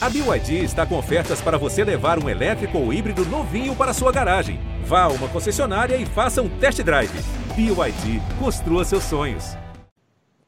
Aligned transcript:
A 0.00 0.08
BYD 0.08 0.62
está 0.62 0.86
com 0.86 0.96
ofertas 0.96 1.40
para 1.40 1.58
você 1.58 1.82
levar 1.82 2.22
um 2.22 2.28
elétrico 2.28 2.78
ou 2.78 2.92
híbrido 2.92 3.24
novinho 3.24 3.74
para 3.74 3.92
sua 3.92 4.12
garagem. 4.12 4.60
Vá 4.84 5.02
a 5.02 5.08
uma 5.08 5.26
concessionária 5.26 5.96
e 5.96 6.06
faça 6.06 6.40
um 6.40 6.48
test 6.48 6.80
drive. 6.84 7.10
BYD, 7.56 8.22
construa 8.38 8.84
seus 8.84 9.02
sonhos. 9.02 9.56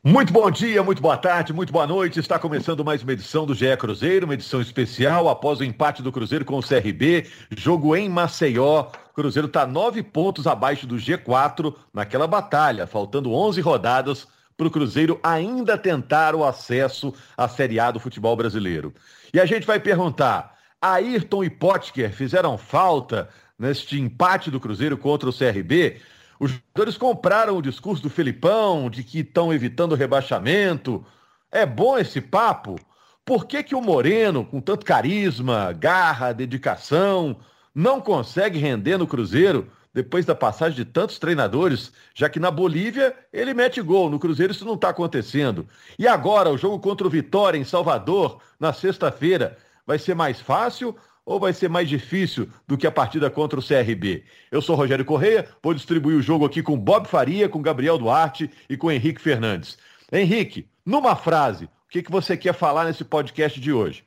Muito 0.05 0.33
bom 0.33 0.49
dia, 0.53 0.85
muito 0.85 1.03
boa 1.03 1.17
tarde, 1.17 1.53
muito 1.53 1.73
boa 1.73 1.85
noite. 1.85 2.21
Está 2.21 2.39
começando 2.39 2.85
mais 2.85 3.03
uma 3.03 3.13
edição 3.13 3.45
do 3.45 3.53
GE 3.53 3.77
Cruzeiro, 3.77 4.25
uma 4.25 4.35
edição 4.35 4.61
especial 4.61 5.29
após 5.29 5.59
o 5.59 5.65
empate 5.65 6.01
do 6.01 6.13
Cruzeiro 6.13 6.45
com 6.45 6.57
o 6.57 6.63
CRB, 6.63 7.27
jogo 7.51 7.97
em 7.97 8.09
Maceió. 8.09 8.85
Cruzeiro 9.13 9.49
está 9.49 9.67
nove 9.67 10.01
pontos 10.01 10.47
abaixo 10.47 10.87
do 10.87 10.95
G4 10.95 11.75
naquela 11.93 12.29
batalha, 12.29 12.87
faltando 12.87 13.33
11 13.33 13.61
rodadas 13.61 14.29
para 14.57 14.69
o 14.69 14.71
Cruzeiro 14.71 15.19
ainda 15.25 15.77
tentar 15.77 16.37
o 16.37 16.45
acesso 16.45 17.13
à 17.37 17.49
Série 17.49 17.81
A 17.81 17.91
do 17.91 17.99
futebol 17.99 18.37
brasileiro. 18.37 18.95
E 19.33 19.41
a 19.41 19.47
gente 19.47 19.67
vai 19.67 19.79
perguntar: 19.79 20.57
Ayrton 20.81 21.45
e 21.45 21.51
Potker 21.51 22.13
fizeram 22.13 22.57
falta 22.59 23.29
neste 23.59 24.01
empate 24.01 24.51
do 24.51 24.61
Cruzeiro 24.61 24.97
contra 24.97 25.29
o 25.29 25.33
CRB? 25.33 26.01
Os 26.39 26.53
jogadores 26.53 26.97
compraram 26.97 27.57
o 27.57 27.63
discurso 27.63 28.03
do 28.03 28.09
Felipão 28.09 28.89
de 28.89 29.05
que 29.05 29.21
estão 29.21 29.53
evitando 29.53 29.93
o 29.93 29.97
rebaixamento. 29.97 31.05
É 31.53 31.67
bom 31.67 31.99
esse 31.99 32.21
papo? 32.21 32.77
Por 33.25 33.47
que, 33.47 33.63
que 33.63 33.75
o 33.75 33.83
Moreno, 33.83 34.45
com 34.45 34.61
tanto 34.61 34.87
carisma, 34.87 35.73
garra, 35.73 36.33
dedicação, 36.33 37.39
não 37.75 38.01
consegue 38.01 38.59
render 38.59 38.97
no 38.97 39.07
Cruzeiro 39.07 39.71
depois 39.93 40.25
da 40.25 40.35
passagem 40.35 40.77
de 40.77 40.85
tantos 40.85 41.19
treinadores, 41.19 41.93
já 42.15 42.29
que 42.29 42.39
na 42.39 42.51
Bolívia 42.51 43.15
ele 43.33 43.53
mete 43.53 43.83
gol, 43.83 44.09
no 44.09 44.19
Cruzeiro 44.19 44.53
isso 44.53 44.65
não 44.65 44.75
está 44.75 44.91
acontecendo. 44.91 45.67
E 45.99 46.07
agora, 46.07 46.51
o 46.51 46.59
jogo 46.59 46.79
contra 46.79 47.07
o 47.07 47.11
Vitória 47.11 47.59
em 47.59 47.65
Salvador, 47.65 48.41
na 48.59 48.73
sexta-feira, 48.73 49.59
vai 49.87 49.99
ser 49.99 50.15
mais 50.15 50.41
fácil 50.41 50.97
ou 51.25 51.39
vai 51.39 51.53
ser 51.53 51.69
mais 51.69 51.89
difícil 51.89 52.49
do 52.67 52.77
que 52.77 52.87
a 52.87 52.93
partida 52.93 53.31
contra 53.31 53.59
o 53.59 53.63
CRB? 53.63 54.25
Eu 54.51 54.63
sou 54.63 54.77
Rogério 54.77 55.05
Correia, 55.05 55.49
vou 55.63 55.75
distribuir 55.75 56.17
o 56.17 56.23
jogo 56.23 56.45
aqui 56.45 56.63
com 56.63 56.79
Bob 56.79 57.07
Faria, 57.07 57.49
com 57.49 57.63
Gabriel 57.63 57.99
Duarte 57.99 58.51
e 58.69 58.77
com 58.77 58.91
Henrique 58.91 59.21
Fernandes. 59.21 59.79
Henrique, 60.13 60.67
numa 60.85 61.15
frase, 61.15 61.65
o 61.65 61.89
que, 61.89 62.03
que 62.03 62.11
você 62.11 62.37
quer 62.37 62.55
falar 62.55 62.85
nesse 62.85 63.05
podcast 63.05 63.61
de 63.61 63.73
hoje? 63.73 64.05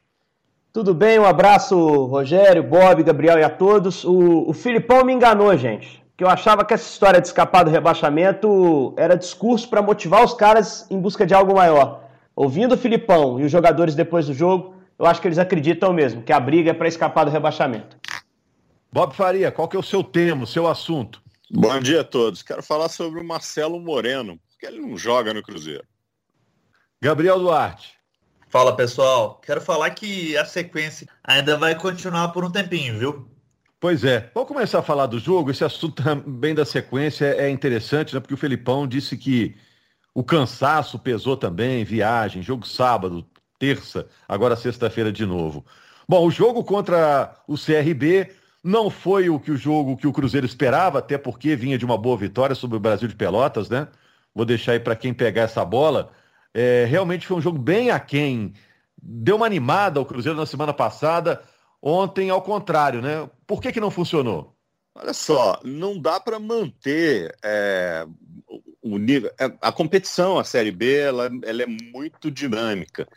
Tudo 0.74 0.92
bem, 0.92 1.20
um 1.20 1.26
abraço, 1.26 1.78
Rogério, 2.08 2.64
Bob, 2.64 3.04
Gabriel 3.04 3.38
e 3.38 3.44
a 3.44 3.50
todos. 3.50 4.04
O, 4.04 4.50
o 4.50 4.54
Filipão 4.54 5.06
me 5.06 5.14
enganou, 5.14 5.56
gente. 5.56 6.04
Que 6.18 6.24
eu 6.24 6.28
achava 6.28 6.66
que 6.66 6.74
essa 6.74 6.90
história 6.90 7.22
de 7.22 7.28
escapar 7.28 7.64
do 7.64 7.70
rebaixamento 7.70 8.92
era 8.98 9.16
discurso 9.16 9.70
para 9.70 9.84
motivar 9.84 10.24
os 10.26 10.34
caras 10.34 10.88
em 10.90 11.00
busca 11.00 11.28
de 11.28 11.34
algo 11.36 11.54
maior. 11.54 12.10
Ouvindo 12.36 12.74
o 12.74 12.78
Filipão 12.78 13.40
e 13.40 13.44
os 13.44 13.52
jogadores 13.52 13.94
depois 13.94 14.26
do 14.26 14.34
jogo, 14.34 14.76
eu 14.98 15.06
acho 15.06 15.22
que 15.22 15.28
eles 15.28 15.38
acreditam 15.38 15.94
mesmo 15.94 16.24
que 16.24 16.34
a 16.34 16.40
briga 16.40 16.72
é 16.72 16.74
para 16.74 16.88
escapar 16.88 17.24
do 17.24 17.30
rebaixamento. 17.30 17.96
Bob 18.92 19.14
Faria, 19.14 19.52
qual 19.52 19.68
que 19.68 19.78
é 19.78 19.80
o 19.80 19.84
seu 19.84 20.04
tema, 20.04 20.44
o 20.44 20.48
seu 20.48 20.68
assunto? 20.68 21.22
Bom 21.52 21.80
dia 21.82 22.02
a 22.02 22.04
todos. 22.04 22.42
Quero 22.42 22.64
falar 22.64 22.90
sobre 22.90 23.20
o 23.20 23.24
Marcelo 23.24 23.80
Moreno, 23.80 24.40
porque 24.50 24.66
ele 24.66 24.82
não 24.82 24.98
joga 24.98 25.36
no 25.36 25.44
Cruzeiro. 25.44 25.86
Gabriel 27.00 27.38
Duarte. 27.38 27.94
Fala 28.54 28.76
pessoal, 28.76 29.42
quero 29.44 29.60
falar 29.60 29.90
que 29.90 30.38
a 30.38 30.46
sequência 30.46 31.08
ainda 31.24 31.58
vai 31.58 31.74
continuar 31.74 32.28
por 32.28 32.46
um 32.46 32.52
tempinho, 32.52 33.00
viu? 33.00 33.28
Pois 33.80 34.04
é, 34.04 34.30
vamos 34.32 34.48
começar 34.48 34.78
a 34.78 34.84
falar 34.84 35.08
do 35.08 35.18
jogo. 35.18 35.50
Esse 35.50 35.64
assunto 35.64 36.04
também 36.04 36.54
da 36.54 36.64
sequência 36.64 37.26
é 37.26 37.50
interessante, 37.50 38.14
né? 38.14 38.20
Porque 38.20 38.36
o 38.36 38.38
Felipão 38.38 38.88
disse 38.88 39.18
que 39.18 39.56
o 40.14 40.24
cansaço 40.24 41.00
pesou 41.00 41.36
também, 41.36 41.84
viagem, 41.84 42.44
jogo 42.44 42.64
sábado, 42.68 43.26
terça, 43.58 44.08
agora 44.30 44.56
sexta-feira 44.56 45.12
de 45.12 45.26
novo. 45.26 45.66
Bom, 46.08 46.24
o 46.24 46.30
jogo 46.30 46.64
contra 46.64 47.36
o 47.48 47.56
CRB 47.56 48.30
não 48.64 48.88
foi 48.88 49.32
o 49.32 49.40
que 49.40 49.50
o 49.50 49.58
jogo 49.58 49.98
que 49.98 50.06
o 50.06 50.14
Cruzeiro 50.14 50.46
esperava, 50.46 51.00
até 51.00 51.18
porque 51.18 51.56
vinha 51.56 51.76
de 51.80 51.86
uma 51.86 51.98
boa 51.98 52.18
vitória 52.18 52.54
sobre 52.54 52.78
o 52.78 52.80
Brasil 52.80 53.08
de 53.08 53.16
Pelotas, 53.16 53.68
né? 53.68 53.88
Vou 54.32 54.46
deixar 54.46 54.74
aí 54.74 54.80
para 54.80 54.96
quem 54.96 55.12
pegar 55.12 55.42
essa 55.42 55.66
bola. 55.66 56.12
É, 56.54 56.86
realmente 56.86 57.26
foi 57.26 57.38
um 57.38 57.42
jogo 57.42 57.58
bem 57.58 57.90
aquém. 57.90 58.54
Deu 59.02 59.36
uma 59.36 59.46
animada 59.46 60.00
ao 60.00 60.06
Cruzeiro 60.06 60.38
na 60.38 60.46
semana 60.46 60.74
passada. 60.74 61.42
Ontem, 61.82 62.30
ao 62.30 62.42
contrário, 62.42 63.02
né? 63.02 63.30
Por 63.46 63.62
que, 63.62 63.72
que 63.72 63.80
não 63.80 63.92
funcionou? 63.92 64.56
Olha 64.96 65.14
só, 65.14 65.60
não 65.64 66.00
dá 66.00 66.20
para 66.20 66.40
manter 66.40 67.36
é, 67.44 68.06
o 68.82 68.98
nível. 68.98 69.32
É, 69.40 69.52
a 69.60 69.72
competição, 69.72 70.38
a 70.38 70.44
Série 70.44 70.72
B, 70.72 71.00
ela, 71.00 71.32
ela 71.44 71.64
é 71.64 71.66
muito 71.66 72.30
dinâmica 72.30 73.08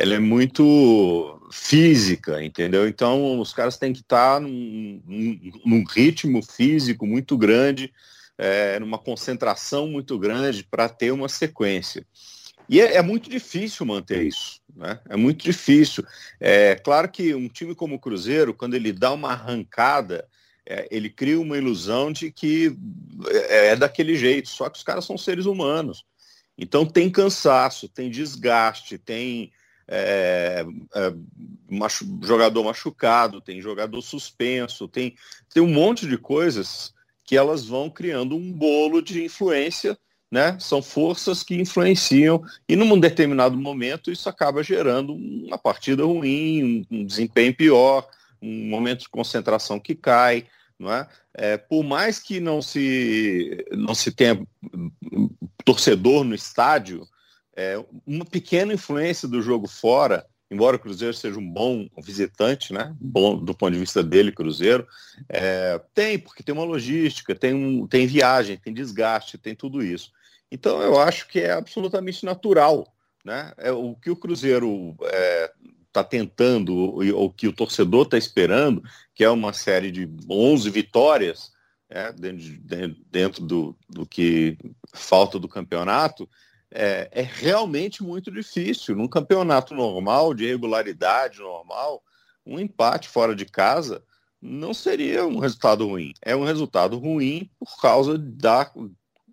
ela 0.00 0.14
é 0.14 0.18
muito 0.18 1.38
física, 1.52 2.42
entendeu? 2.42 2.88
Então 2.88 3.38
os 3.38 3.52
caras 3.52 3.76
têm 3.76 3.92
que 3.92 4.00
estar 4.00 4.40
num, 4.40 5.02
num, 5.62 5.84
ritmo 5.84 6.42
físico 6.42 7.06
muito 7.06 7.36
grande, 7.36 7.92
é, 8.38 8.80
numa 8.80 8.96
concentração 8.96 9.88
muito 9.88 10.18
grande 10.18 10.64
para 10.64 10.88
ter 10.88 11.10
uma 11.10 11.28
sequência. 11.28 12.06
E 12.70 12.80
é, 12.80 12.98
é, 12.98 13.02
muito 13.02 13.28
difícil 13.28 13.84
manter 13.84 14.22
isso, 14.22 14.60
né? 14.76 15.00
É 15.08 15.16
muito 15.16 15.42
difícil. 15.42 16.06
É 16.38 16.76
claro 16.76 17.10
que 17.10 17.34
um 17.34 17.48
time 17.48 17.74
como 17.74 17.96
o 17.96 17.98
Cruzeiro, 17.98 18.54
quando 18.54 18.74
ele 18.74 18.92
dá 18.92 19.12
uma 19.12 19.32
arrancada, 19.32 20.24
é, 20.64 20.86
ele 20.88 21.10
cria 21.10 21.40
uma 21.40 21.58
ilusão 21.58 22.12
de 22.12 22.30
que 22.30 22.72
é, 23.48 23.70
é 23.70 23.76
daquele 23.76 24.14
jeito. 24.14 24.48
Só 24.48 24.70
que 24.70 24.78
os 24.78 24.84
caras 24.84 25.04
são 25.04 25.18
seres 25.18 25.46
humanos. 25.46 26.04
Então 26.56 26.86
tem 26.86 27.10
cansaço, 27.10 27.88
tem 27.88 28.08
desgaste, 28.08 28.98
tem 28.98 29.50
é, 29.88 30.64
é, 30.94 31.14
machu 31.68 32.06
jogador 32.22 32.62
machucado, 32.62 33.40
tem 33.40 33.60
jogador 33.60 34.00
suspenso, 34.00 34.86
tem, 34.86 35.16
tem 35.52 35.60
um 35.60 35.72
monte 35.72 36.06
de 36.06 36.16
coisas 36.16 36.94
que 37.24 37.36
elas 37.36 37.64
vão 37.64 37.90
criando 37.90 38.36
um 38.36 38.52
bolo 38.52 39.02
de 39.02 39.24
influência 39.24 39.98
né? 40.30 40.56
São 40.60 40.80
forças 40.80 41.42
que 41.42 41.56
influenciam 41.56 42.42
e 42.68 42.76
num 42.76 42.98
determinado 42.98 43.56
momento 43.56 44.12
isso 44.12 44.28
acaba 44.28 44.62
gerando 44.62 45.12
uma 45.12 45.58
partida 45.58 46.04
ruim, 46.04 46.86
um, 46.90 47.04
desempenho 47.04 47.54
pior, 47.54 48.08
um 48.40 48.68
momento 48.68 49.00
de 49.00 49.08
concentração 49.08 49.80
que 49.80 49.94
cai, 49.94 50.46
não 50.78 50.92
é? 50.92 51.08
é? 51.34 51.56
por 51.56 51.82
mais 51.82 52.20
que 52.20 52.38
não 52.38 52.62
se 52.62 53.66
não 53.72 53.94
se 53.94 54.12
tenha 54.12 54.40
torcedor 55.64 56.22
no 56.24 56.34
estádio, 56.34 57.06
é, 57.56 57.82
uma 58.06 58.24
pequena 58.24 58.72
influência 58.72 59.26
do 59.26 59.42
jogo 59.42 59.66
fora, 59.66 60.24
embora 60.48 60.76
o 60.76 60.78
Cruzeiro 60.78 61.12
seja 61.12 61.38
um 61.38 61.48
bom 61.48 61.88
visitante, 61.98 62.72
né? 62.72 62.94
Bom 63.00 63.36
do 63.36 63.54
ponto 63.54 63.72
de 63.72 63.78
vista 63.78 64.02
dele, 64.02 64.32
Cruzeiro, 64.32 64.86
é, 65.28 65.80
tem 65.92 66.18
porque 66.18 66.42
tem 66.42 66.54
uma 66.54 66.64
logística, 66.64 67.34
tem 67.34 67.52
um, 67.52 67.86
tem 67.86 68.06
viagem, 68.06 68.56
tem 68.56 68.72
desgaste, 68.72 69.36
tem 69.36 69.54
tudo 69.54 69.82
isso. 69.82 70.12
Então 70.50 70.82
eu 70.82 70.98
acho 70.98 71.28
que 71.28 71.40
é 71.40 71.52
absolutamente 71.52 72.24
natural. 72.24 72.86
Né? 73.24 73.52
É, 73.58 73.70
o 73.70 73.94
que 73.94 74.10
o 74.10 74.16
Cruzeiro 74.16 74.96
está 75.00 75.16
é, 75.16 75.52
tá 75.92 76.04
tentando, 76.04 76.74
ou 76.74 77.26
o 77.26 77.32
que 77.32 77.46
o 77.46 77.52
torcedor 77.52 78.04
está 78.04 78.16
esperando, 78.16 78.82
que 79.14 79.22
é 79.22 79.30
uma 79.30 79.52
série 79.52 79.90
de 79.90 80.08
11 80.28 80.70
vitórias 80.70 81.52
é, 81.88 82.12
dentro, 82.12 83.00
dentro 83.10 83.44
do, 83.44 83.76
do, 83.88 84.06
que 84.06 84.56
falta 84.94 85.38
do 85.38 85.48
campeonato, 85.48 86.28
é, 86.70 87.08
é, 87.10 87.22
realmente 87.22 88.02
muito 88.02 88.30
difícil. 88.30 88.94
Num 88.94 89.08
campeonato 89.08 89.74
normal, 89.74 90.32
de 90.32 90.46
regularidade 90.46 91.40
normal, 91.40 92.02
um 92.46 92.58
empate 92.58 93.08
fora 93.08 93.34
de 93.34 93.44
casa 93.44 94.02
não 94.40 94.72
seria 94.72 95.26
um 95.26 95.38
resultado 95.38 95.86
ruim. 95.86 96.14
É 96.22 96.34
um 96.34 96.44
resultado 96.44 96.96
ruim 96.96 97.50
por 97.58 97.80
causa 97.80 98.16
da, 98.16 98.72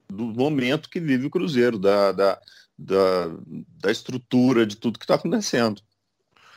do 0.10 0.26
momento 0.26 0.90
que 0.90 1.00
vive 1.00 1.28
o 1.28 1.30
Cruzeiro, 1.30 1.78
da, 1.78 2.12
da, 2.12 2.40
da, 2.78 3.30
da 3.82 3.92
estrutura 3.92 4.66
de 4.66 4.76
tudo 4.76 5.00
que 5.00 5.06
está 5.06 5.16
acontecendo. 5.16 5.82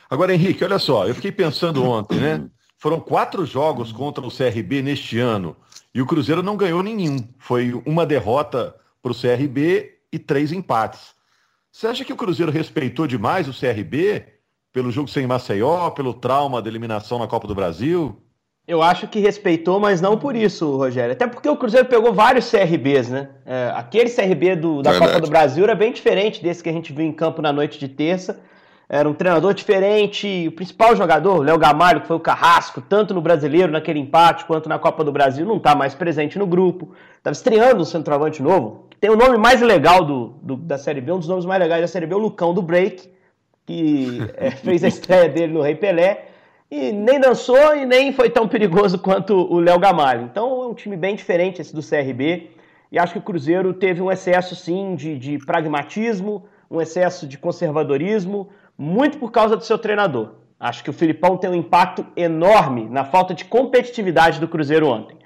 Agora, 0.09 0.33
Henrique, 0.33 0.63
olha 0.63 0.79
só, 0.79 1.07
eu 1.07 1.15
fiquei 1.15 1.31
pensando 1.31 1.83
ontem, 1.87 2.19
né? 2.19 2.49
Foram 2.77 2.99
quatro 2.99 3.45
jogos 3.45 3.91
contra 3.91 4.25
o 4.25 4.31
CRB 4.31 4.81
neste 4.81 5.19
ano 5.19 5.55
e 5.93 6.01
o 6.01 6.05
Cruzeiro 6.05 6.41
não 6.41 6.57
ganhou 6.57 6.81
nenhum. 6.81 7.17
Foi 7.37 7.79
uma 7.85 8.05
derrota 8.05 8.75
para 9.01 9.11
o 9.11 9.15
CRB 9.15 9.99
e 10.11 10.17
três 10.17 10.51
empates. 10.51 11.13
Você 11.71 11.87
acha 11.87 12.03
que 12.03 12.11
o 12.11 12.17
Cruzeiro 12.17 12.51
respeitou 12.51 13.05
demais 13.07 13.47
o 13.47 13.53
CRB 13.53 14.25
pelo 14.73 14.91
jogo 14.91 15.07
sem 15.07 15.27
Maceió, 15.27 15.89
pelo 15.91 16.13
trauma 16.13 16.61
da 16.61 16.69
eliminação 16.69 17.19
na 17.19 17.27
Copa 17.27 17.47
do 17.47 17.55
Brasil? 17.55 18.21
Eu 18.71 18.81
acho 18.81 19.05
que 19.05 19.19
respeitou, 19.19 19.81
mas 19.81 19.99
não 19.99 20.17
por 20.17 20.33
isso, 20.33 20.77
Rogério. 20.77 21.11
Até 21.11 21.27
porque 21.27 21.49
o 21.49 21.57
Cruzeiro 21.57 21.89
pegou 21.89 22.13
vários 22.13 22.49
CRBs, 22.49 23.09
né? 23.09 23.27
É, 23.45 23.69
aquele 23.75 24.09
CRB 24.09 24.55
do, 24.55 24.81
da 24.81 24.91
Verdade. 24.91 25.11
Copa 25.11 25.25
do 25.25 25.29
Brasil 25.29 25.65
era 25.65 25.75
bem 25.75 25.91
diferente 25.91 26.41
desse 26.41 26.63
que 26.63 26.69
a 26.69 26.71
gente 26.71 26.93
viu 26.93 27.05
em 27.05 27.11
campo 27.11 27.41
na 27.41 27.51
noite 27.51 27.77
de 27.77 27.89
terça. 27.89 28.39
Era 28.87 29.09
um 29.09 29.13
treinador 29.13 29.53
diferente. 29.53 30.47
O 30.47 30.53
principal 30.53 30.95
jogador, 30.95 31.43
Léo 31.43 31.57
Gamalho, 31.57 31.99
que 31.99 32.07
foi 32.07 32.15
o 32.15 32.19
carrasco, 32.21 32.79
tanto 32.79 33.13
no 33.13 33.19
brasileiro, 33.19 33.73
naquele 33.73 33.99
empate, 33.99 34.45
quanto 34.45 34.69
na 34.69 34.79
Copa 34.79 35.03
do 35.03 35.11
Brasil, 35.11 35.45
não 35.45 35.57
está 35.57 35.75
mais 35.75 35.93
presente 35.93 36.39
no 36.39 36.47
grupo. 36.47 36.93
Estava 37.17 37.33
estreando 37.33 37.81
um 37.81 37.85
centroavante 37.85 38.41
novo, 38.41 38.85
que 38.89 38.95
tem 38.95 39.09
o 39.09 39.17
nome 39.17 39.37
mais 39.37 39.59
legal 39.59 40.05
do, 40.05 40.27
do, 40.41 40.55
da 40.55 40.77
Série 40.77 41.01
B, 41.01 41.11
um 41.11 41.19
dos 41.19 41.27
nomes 41.27 41.43
mais 41.43 41.59
legais 41.59 41.81
da 41.81 41.89
Série 41.89 42.05
B, 42.05 42.15
o 42.15 42.19
Lucão 42.19 42.53
do 42.53 42.61
Break, 42.61 43.11
que 43.65 44.19
é, 44.37 44.51
fez 44.63 44.81
a 44.81 44.87
estreia 44.87 45.27
dele 45.27 45.51
no 45.51 45.61
Rei 45.61 45.75
Pelé, 45.75 46.30
e 46.71 46.93
nem 46.93 47.19
dançou 47.19 47.75
e 47.75 47.85
nem 47.85 48.13
foi 48.13 48.29
tão 48.29 48.47
perigoso 48.47 48.97
quanto 48.97 49.35
o 49.35 49.59
Léo 49.59 49.77
Gamalho. 49.77 50.23
Então 50.23 50.63
é 50.63 50.67
um 50.67 50.73
time 50.73 50.95
bem 50.95 51.17
diferente 51.17 51.61
esse 51.61 51.75
do 51.75 51.81
CRB, 51.83 52.51
e 52.89 52.97
acho 52.97 53.13
que 53.13 53.19
o 53.19 53.21
Cruzeiro 53.21 53.73
teve 53.73 54.01
um 54.01 54.09
excesso, 54.09 54.55
sim, 54.55 54.95
de, 54.95 55.17
de 55.17 55.37
pragmatismo, 55.45 56.45
um 56.69 56.79
excesso 56.79 57.27
de 57.27 57.37
conservadorismo, 57.37 58.49
muito 58.77 59.17
por 59.17 59.31
causa 59.31 59.57
do 59.57 59.65
seu 59.65 59.77
treinador. 59.77 60.35
Acho 60.57 60.83
que 60.83 60.89
o 60.89 60.93
Filipão 60.93 61.35
tem 61.35 61.49
um 61.49 61.55
impacto 61.55 62.05
enorme 62.15 62.87
na 62.89 63.03
falta 63.03 63.33
de 63.33 63.43
competitividade 63.43 64.39
do 64.39 64.47
Cruzeiro 64.47 64.87
ontem. 64.87 65.17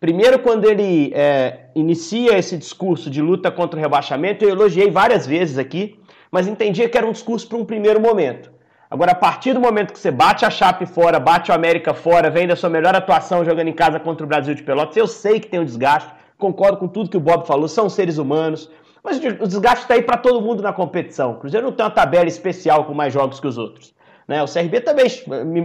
Primeiro, 0.00 0.38
quando 0.38 0.64
ele 0.64 1.12
é, 1.14 1.66
inicia 1.74 2.38
esse 2.38 2.56
discurso 2.56 3.10
de 3.10 3.20
luta 3.20 3.50
contra 3.50 3.78
o 3.78 3.82
rebaixamento, 3.82 4.44
eu 4.44 4.50
elogiei 4.50 4.90
várias 4.90 5.26
vezes 5.26 5.58
aqui, 5.58 5.98
mas 6.30 6.46
entendia 6.46 6.88
que 6.88 6.96
era 6.96 7.06
um 7.06 7.12
discurso 7.12 7.48
para 7.48 7.58
um 7.58 7.64
primeiro 7.64 8.00
momento. 8.00 8.53
Agora, 8.94 9.10
a 9.10 9.14
partir 9.16 9.52
do 9.52 9.58
momento 9.58 9.92
que 9.92 9.98
você 9.98 10.12
bate 10.12 10.44
a 10.44 10.50
Chape 10.50 10.86
fora, 10.86 11.18
bate 11.18 11.50
o 11.50 11.54
América 11.54 11.92
fora, 11.92 12.30
vem 12.30 12.46
da 12.46 12.54
sua 12.54 12.70
melhor 12.70 12.94
atuação 12.94 13.44
jogando 13.44 13.66
em 13.66 13.72
casa 13.72 13.98
contra 13.98 14.24
o 14.24 14.28
Brasil 14.28 14.54
de 14.54 14.62
Pelotas, 14.62 14.96
eu 14.96 15.08
sei 15.08 15.40
que 15.40 15.48
tem 15.48 15.58
um 15.58 15.64
desgaste, 15.64 16.08
concordo 16.38 16.76
com 16.76 16.86
tudo 16.86 17.10
que 17.10 17.16
o 17.16 17.20
Bob 17.20 17.44
falou, 17.44 17.66
são 17.66 17.90
seres 17.90 18.18
humanos, 18.18 18.70
mas 19.02 19.18
o 19.18 19.48
desgaste 19.48 19.80
está 19.80 19.94
aí 19.94 20.02
para 20.02 20.16
todo 20.16 20.40
mundo 20.40 20.62
na 20.62 20.72
competição. 20.72 21.32
O 21.32 21.38
Cruzeiro 21.40 21.66
não 21.66 21.72
tem 21.72 21.84
uma 21.84 21.90
tabela 21.90 22.28
especial 22.28 22.84
com 22.84 22.94
mais 22.94 23.12
jogos 23.12 23.40
que 23.40 23.48
os 23.48 23.58
outros. 23.58 23.92
Né? 24.28 24.40
O 24.44 24.46
CRB 24.46 24.80
também 24.82 25.06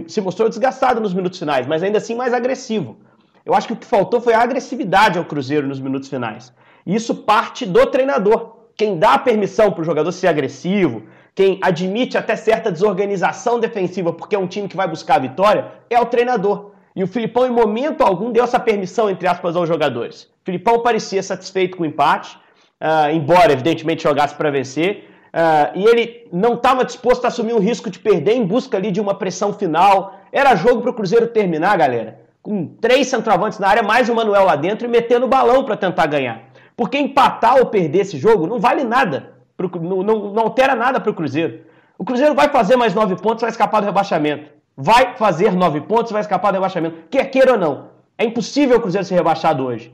se 0.08 0.20
mostrou 0.20 0.48
desgastado 0.48 1.00
nos 1.00 1.14
minutos 1.14 1.38
finais, 1.38 1.68
mas 1.68 1.84
ainda 1.84 1.98
assim 1.98 2.16
mais 2.16 2.34
agressivo. 2.34 2.98
Eu 3.46 3.54
acho 3.54 3.68
que 3.68 3.74
o 3.74 3.76
que 3.76 3.86
faltou 3.86 4.20
foi 4.20 4.34
a 4.34 4.42
agressividade 4.42 5.16
ao 5.18 5.24
Cruzeiro 5.24 5.68
nos 5.68 5.78
minutos 5.78 6.08
finais. 6.08 6.52
E 6.84 6.96
isso 6.96 7.14
parte 7.14 7.64
do 7.64 7.86
treinador. 7.86 8.56
Quem 8.76 8.98
dá 8.98 9.14
a 9.14 9.18
permissão 9.18 9.70
para 9.70 9.82
o 9.82 9.84
jogador 9.84 10.10
ser 10.10 10.26
agressivo, 10.26 11.04
quem 11.34 11.58
admite 11.62 12.18
até 12.18 12.36
certa 12.36 12.70
desorganização 12.70 13.60
defensiva 13.60 14.12
porque 14.12 14.34
é 14.34 14.38
um 14.38 14.46
time 14.46 14.68
que 14.68 14.76
vai 14.76 14.88
buscar 14.88 15.16
a 15.16 15.20
vitória, 15.20 15.66
é 15.88 16.00
o 16.00 16.06
treinador. 16.06 16.70
E 16.94 17.02
o 17.02 17.06
Filipão, 17.06 17.46
em 17.46 17.50
momento 17.50 18.02
algum, 18.02 18.32
deu 18.32 18.44
essa 18.44 18.58
permissão, 18.58 19.08
entre 19.08 19.26
aspas, 19.26 19.54
aos 19.54 19.68
jogadores. 19.68 20.24
O 20.24 20.44
Filipão 20.44 20.82
parecia 20.82 21.22
satisfeito 21.22 21.76
com 21.76 21.84
o 21.84 21.86
empate, 21.86 22.36
uh, 22.80 23.10
embora, 23.12 23.52
evidentemente, 23.52 24.02
jogasse 24.02 24.34
para 24.34 24.50
vencer. 24.50 25.08
Uh, 25.28 25.78
e 25.78 25.84
ele 25.84 26.28
não 26.32 26.54
estava 26.54 26.84
disposto 26.84 27.24
a 27.24 27.28
assumir 27.28 27.52
o 27.52 27.60
risco 27.60 27.88
de 27.88 28.00
perder 28.00 28.32
em 28.32 28.44
busca 28.44 28.76
ali 28.76 28.90
de 28.90 29.00
uma 29.00 29.14
pressão 29.14 29.52
final. 29.52 30.18
Era 30.32 30.56
jogo 30.56 30.82
para 30.82 30.90
o 30.90 30.94
Cruzeiro 30.94 31.28
terminar, 31.28 31.78
galera, 31.78 32.20
com 32.42 32.66
três 32.66 33.06
centroavantes 33.06 33.60
na 33.60 33.68
área, 33.68 33.82
mais 33.82 34.08
o 34.08 34.14
Manuel 34.14 34.44
lá 34.44 34.56
dentro 34.56 34.86
e 34.86 34.90
metendo 34.90 35.26
o 35.26 35.28
balão 35.28 35.64
para 35.64 35.76
tentar 35.76 36.06
ganhar. 36.06 36.50
Porque 36.76 36.98
empatar 36.98 37.58
ou 37.58 37.66
perder 37.66 38.00
esse 38.00 38.18
jogo 38.18 38.46
não 38.46 38.58
vale 38.58 38.82
nada, 38.82 39.34
pro, 39.68 39.82
não, 39.82 40.02
não, 40.02 40.32
não 40.32 40.42
altera 40.42 40.74
nada 40.74 41.00
para 41.00 41.10
o 41.10 41.14
Cruzeiro. 41.14 41.60
O 41.98 42.04
Cruzeiro 42.04 42.34
vai 42.34 42.48
fazer 42.48 42.76
mais 42.76 42.94
nove 42.94 43.16
pontos, 43.16 43.42
vai 43.42 43.50
escapar 43.50 43.80
do 43.80 43.86
rebaixamento. 43.86 44.50
Vai 44.76 45.16
fazer 45.16 45.52
nove 45.52 45.82
pontos, 45.82 46.12
vai 46.12 46.22
escapar 46.22 46.50
do 46.50 46.54
rebaixamento. 46.54 46.96
Quer 47.10 47.26
queira 47.26 47.52
ou 47.52 47.58
não. 47.58 47.90
É 48.16 48.24
impossível 48.24 48.78
o 48.78 48.80
Cruzeiro 48.80 49.06
ser 49.06 49.14
rebaixado 49.14 49.64
hoje. 49.64 49.92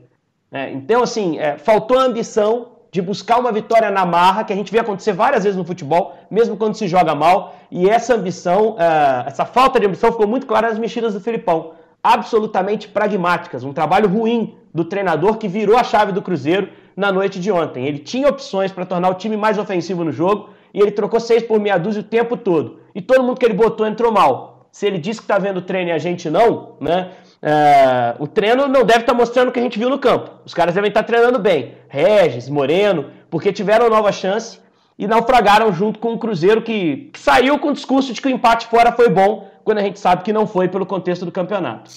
É, 0.51 0.71
então, 0.71 1.03
assim, 1.03 1.37
é, 1.37 1.57
faltou 1.57 1.99
ambição 1.99 2.77
de 2.91 3.01
buscar 3.01 3.37
uma 3.37 3.51
vitória 3.51 3.91
na 3.91 4.05
marra, 4.05 4.43
que 4.43 4.53
a 4.53 4.55
gente 4.55 4.71
vê 4.71 4.79
acontecer 4.79 5.11
várias 5.11 5.43
vezes 5.43 5.57
no 5.57 5.65
futebol, 5.65 6.17
mesmo 6.31 6.55
quando 6.55 6.75
se 6.75 6.87
joga 6.87 7.13
mal, 7.13 7.55
e 7.69 7.89
essa 7.89 8.15
ambição, 8.15 8.71
uh, 8.71 9.27
essa 9.27 9.45
falta 9.45 9.79
de 9.79 9.85
ambição 9.85 10.11
ficou 10.11 10.27
muito 10.27 10.47
clara 10.47 10.69
nas 10.69 10.79
mexidas 10.79 11.13
do 11.13 11.19
Filipão. 11.19 11.73
Absolutamente 12.01 12.87
pragmáticas, 12.87 13.63
um 13.63 13.73
trabalho 13.73 14.07
ruim 14.07 14.55
do 14.73 14.85
treinador 14.85 15.37
que 15.37 15.47
virou 15.47 15.77
a 15.77 15.83
chave 15.83 16.11
do 16.11 16.21
Cruzeiro 16.21 16.69
na 16.97 17.11
noite 17.11 17.39
de 17.39 17.51
ontem. 17.51 17.85
Ele 17.85 17.99
tinha 17.99 18.27
opções 18.27 18.71
para 18.71 18.83
tornar 18.83 19.09
o 19.09 19.13
time 19.13 19.37
mais 19.37 19.59
ofensivo 19.59 20.03
no 20.03 20.11
jogo 20.11 20.49
e 20.73 20.81
ele 20.81 20.89
trocou 20.89 21.19
seis 21.19 21.43
por 21.43 21.59
meia 21.59 21.77
dúzia 21.77 22.01
o 22.01 22.03
tempo 22.03 22.35
todo. 22.35 22.79
E 22.95 23.01
todo 23.01 23.23
mundo 23.23 23.37
que 23.37 23.45
ele 23.45 23.53
botou 23.53 23.85
entrou 23.85 24.11
mal. 24.11 24.67
Se 24.71 24.87
ele 24.87 24.97
disse 24.97 25.19
que 25.19 25.25
está 25.25 25.37
vendo 25.37 25.57
o 25.57 25.61
treino 25.61 25.91
e 25.91 25.93
a 25.93 25.99
gente 25.99 26.27
não, 26.29 26.75
né? 26.81 27.11
É, 27.39 28.15
o 28.17 28.25
treino 28.25 28.67
não 28.67 28.83
deve 28.83 29.01
estar 29.01 29.13
tá 29.13 29.17
mostrando 29.17 29.49
o 29.49 29.51
que 29.51 29.59
a 29.59 29.63
gente 29.63 29.77
viu 29.77 29.89
no 29.89 29.99
campo. 29.99 30.31
Os 30.43 30.55
caras 30.55 30.73
devem 30.73 30.87
estar 30.87 31.03
tá 31.03 31.07
treinando 31.07 31.37
bem. 31.37 31.75
Regis, 31.87 32.49
Moreno, 32.49 33.05
porque 33.29 33.53
tiveram 33.53 33.89
nova 33.89 34.11
chance 34.11 34.59
e 34.97 35.07
naufragaram 35.07 35.71
junto 35.71 35.99
com 35.99 36.13
o 36.13 36.17
Cruzeiro, 36.17 36.63
que, 36.63 37.11
que 37.13 37.19
saiu 37.19 37.59
com 37.59 37.69
o 37.69 37.73
discurso 37.73 38.11
de 38.11 38.19
que 38.19 38.27
o 38.27 38.31
empate 38.31 38.65
fora 38.65 38.91
foi 38.91 39.09
bom, 39.09 39.47
quando 39.63 39.77
a 39.77 39.83
gente 39.83 39.99
sabe 39.99 40.23
que 40.23 40.33
não 40.33 40.47
foi 40.47 40.67
pelo 40.67 40.85
contexto 40.85 41.23
do 41.23 41.31
campeonato. 41.31 41.91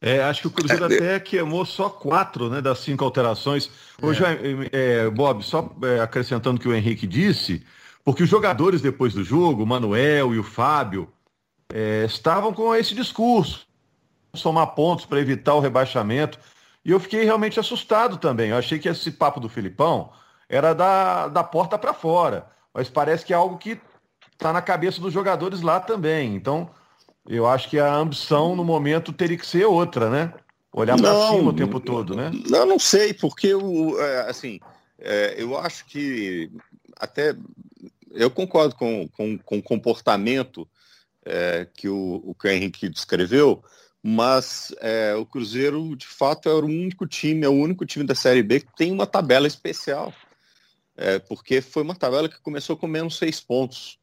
É, 0.00 0.22
acho 0.22 0.42
que 0.42 0.46
o 0.46 0.50
Cruzeiro 0.50 0.84
é, 0.84 0.96
até 0.96 1.20
queimou 1.20 1.64
só 1.64 1.88
quatro 1.88 2.50
né, 2.50 2.60
das 2.60 2.80
cinco 2.80 3.04
alterações. 3.04 3.70
Hoje, 4.00 4.22
é. 4.24 5.04
é, 5.04 5.10
Bob, 5.10 5.42
só 5.42 5.74
é, 5.82 6.00
acrescentando 6.00 6.58
o 6.58 6.60
que 6.60 6.68
o 6.68 6.74
Henrique 6.74 7.06
disse, 7.06 7.64
porque 8.04 8.22
os 8.22 8.28
jogadores 8.28 8.80
depois 8.82 9.14
do 9.14 9.24
jogo, 9.24 9.62
o 9.62 9.66
Manuel 9.66 10.34
e 10.34 10.38
o 10.38 10.44
Fábio, 10.44 11.08
é, 11.72 12.04
estavam 12.04 12.52
com 12.52 12.74
esse 12.74 12.94
discurso 12.94 13.66
somar 14.36 14.74
pontos 14.74 15.06
para 15.06 15.20
evitar 15.20 15.54
o 15.54 15.60
rebaixamento. 15.60 16.38
E 16.84 16.90
eu 16.90 17.00
fiquei 17.00 17.24
realmente 17.24 17.58
assustado 17.58 18.18
também. 18.18 18.50
Eu 18.50 18.58
achei 18.58 18.78
que 18.78 18.88
esse 18.88 19.10
papo 19.10 19.40
do 19.40 19.48
Filipão 19.48 20.12
era 20.48 20.74
da, 20.74 21.26
da 21.28 21.42
porta 21.42 21.78
para 21.78 21.92
fora. 21.92 22.46
Mas 22.72 22.88
parece 22.88 23.24
que 23.24 23.32
é 23.32 23.36
algo 23.36 23.56
que 23.58 23.80
está 24.32 24.52
na 24.52 24.62
cabeça 24.62 25.00
dos 25.00 25.12
jogadores 25.12 25.62
lá 25.62 25.80
também. 25.80 26.34
Então, 26.34 26.70
eu 27.28 27.46
acho 27.46 27.68
que 27.68 27.78
a 27.78 27.94
ambição 27.94 28.54
no 28.54 28.64
momento 28.64 29.12
teria 29.12 29.36
que 29.36 29.46
ser 29.46 29.64
outra, 29.64 30.10
né? 30.10 30.34
Olhar 30.72 30.96
para 30.96 31.28
cima 31.30 31.50
o 31.50 31.54
tempo 31.54 31.80
todo, 31.80 32.14
né? 32.14 32.30
Não, 32.48 32.66
não 32.66 32.78
sei, 32.78 33.14
porque 33.14 33.48
eu, 33.48 34.00
é, 34.00 34.28
assim, 34.28 34.60
é, 34.98 35.34
eu 35.38 35.56
acho 35.56 35.86
que 35.86 36.50
até 36.98 37.34
eu 38.10 38.30
concordo 38.30 38.74
com, 38.74 39.08
com, 39.08 39.38
com 39.38 39.58
o 39.58 39.62
comportamento 39.62 40.68
é, 41.24 41.66
que 41.74 41.88
o, 41.88 42.22
o 42.24 42.34
que 42.34 42.46
o 42.46 42.50
Henrique 42.50 42.88
descreveu, 42.88 43.62
mas 44.02 44.74
é, 44.80 45.14
o 45.14 45.26
Cruzeiro, 45.26 45.96
de 45.96 46.06
fato, 46.06 46.48
é 46.48 46.52
o 46.52 46.64
único 46.64 47.06
time, 47.06 47.44
é 47.44 47.48
o 47.48 47.52
único 47.52 47.84
time 47.84 48.04
da 48.04 48.14
Série 48.14 48.42
B 48.42 48.60
que 48.60 48.76
tem 48.76 48.92
uma 48.92 49.06
tabela 49.06 49.46
especial. 49.46 50.14
É, 50.96 51.18
porque 51.18 51.60
foi 51.60 51.82
uma 51.82 51.94
tabela 51.94 52.28
que 52.28 52.40
começou 52.40 52.76
com 52.76 52.86
menos 52.86 53.18
seis 53.18 53.40
pontos. 53.40 53.98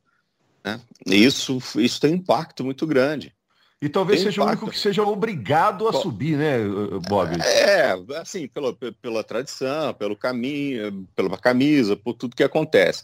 Né? 0.63 0.79
E 1.05 1.23
isso, 1.23 1.57
isso 1.75 1.99
tem 1.99 2.11
um 2.11 2.15
impacto 2.15 2.63
muito 2.63 2.87
grande. 2.87 3.33
E 3.81 3.89
talvez 3.89 4.21
tem 4.21 4.31
seja 4.31 4.41
impacto. 4.41 4.61
o 4.61 4.63
único 4.63 4.71
que 4.71 4.79
seja 4.81 5.03
obrigado 5.03 5.87
a 5.87 5.91
Bom, 5.91 6.01
subir, 6.01 6.37
né, 6.37 6.59
Bob? 7.09 7.35
É, 7.41 7.93
assim, 8.17 8.47
pela, 8.47 8.73
pela 9.01 9.23
tradição, 9.25 9.93
pelo 9.93 10.15
caminho, 10.15 11.05
pela 11.13 11.37
camisa, 11.37 11.95
por 11.97 12.13
tudo 12.13 12.35
que 12.35 12.43
acontece. 12.43 13.03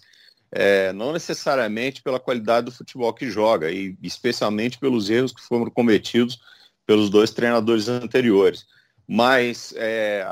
É, 0.52 0.94
não 0.94 1.12
necessariamente 1.12 2.02
pela 2.02 2.20
qualidade 2.20 2.66
do 2.68 2.72
futebol 2.72 3.14
que 3.14 3.30
joga, 3.30 3.70
e 3.70 3.98
especialmente 4.02 4.80
pelos 4.80 5.10
erros 5.10 5.34
que 5.34 5.42
foram 5.42 5.70
cometidos 5.70 6.40
pelos 6.86 7.10
dois 7.10 7.32
treinadores 7.32 7.90
anteriores. 7.90 8.66
Mas 9.06 9.74
é, 9.76 10.26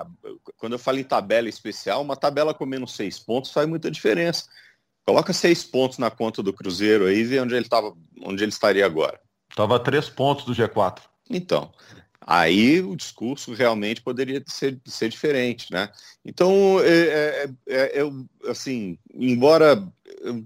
quando 0.57 0.74
eu 0.74 0.79
falo 0.79 0.98
em 0.98 1.03
tabela 1.03 1.50
especial, 1.50 2.01
uma 2.01 2.15
tabela 2.15 2.53
com 2.53 2.65
menos 2.65 2.96
seis 2.96 3.19
pontos 3.19 3.51
faz 3.51 3.67
muita 3.67 3.91
diferença. 3.91 4.46
Coloca 5.07 5.31
seis 5.31 5.63
pontos 5.63 5.97
na 5.97 6.11
conta 6.11 6.43
do 6.43 6.51
Cruzeiro 6.51 7.05
aí 7.05 7.19
e 7.19 7.23
vê 7.23 7.39
onde 7.39 7.55
ele, 7.55 7.69
tava, 7.69 7.95
onde 8.21 8.43
ele 8.43 8.51
estaria 8.51 8.85
agora. 8.85 9.17
Estava 9.49 9.79
três 9.79 10.09
pontos 10.09 10.43
do 10.43 10.53
G4. 10.53 10.99
Então, 11.29 11.71
aí 12.19 12.81
o 12.81 12.93
discurso 12.93 13.53
realmente 13.53 14.01
poderia 14.01 14.43
ser, 14.45 14.77
ser 14.85 15.07
diferente, 15.07 15.71
né? 15.71 15.89
Então, 16.25 16.81
é, 16.81 16.89
é, 16.89 17.49
é, 17.69 18.01
eu, 18.01 18.25
assim, 18.47 18.99
embora 19.13 19.81
eu, 20.21 20.45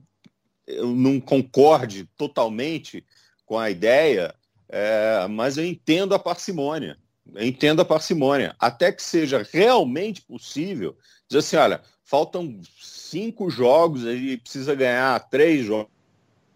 eu 0.68 0.96
não 0.96 1.20
concorde 1.20 2.08
totalmente 2.16 3.04
com 3.48 3.58
a 3.58 3.72
ideia, 3.72 4.36
é, 4.70 5.26
mas 5.28 5.58
eu 5.58 5.66
entendo 5.66 6.14
a 6.14 6.20
parcimônia. 6.20 7.00
Eu 7.34 7.48
entendo 7.48 7.82
a 7.82 7.86
parcimônia. 7.86 8.56
Até 8.60 8.92
que 8.92 9.02
seja 9.02 9.44
realmente 9.52 10.22
possível 10.22 10.96
dizer 11.28 11.40
assim, 11.40 11.56
olha, 11.56 11.82
faltam 12.12 12.60
cinco 12.78 13.50
jogos, 13.50 14.04
ele 14.04 14.36
precisa 14.36 14.76
ganhar 14.76 15.18
três 15.30 15.66
jogos 15.66 15.90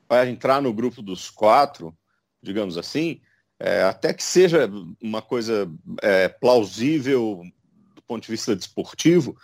para 0.05 0.29
entrar 0.29 0.62
no 0.62 0.74
grupo 0.74 1.01
dos 1.01 1.29
quatro, 1.29 1.95
digamos 2.43 2.77
assim, 2.77 3.21
é, 3.57 3.83
até 3.83 4.13
que 4.13 4.21
seja 4.21 4.69
uma 5.01 5.21
coisa 5.21 5.71
é, 6.01 6.27
plausível 6.27 7.41
do 7.95 8.01
ponto 8.01 8.25
de 8.25 8.31
vista 8.31 8.53
desportivo, 8.53 9.38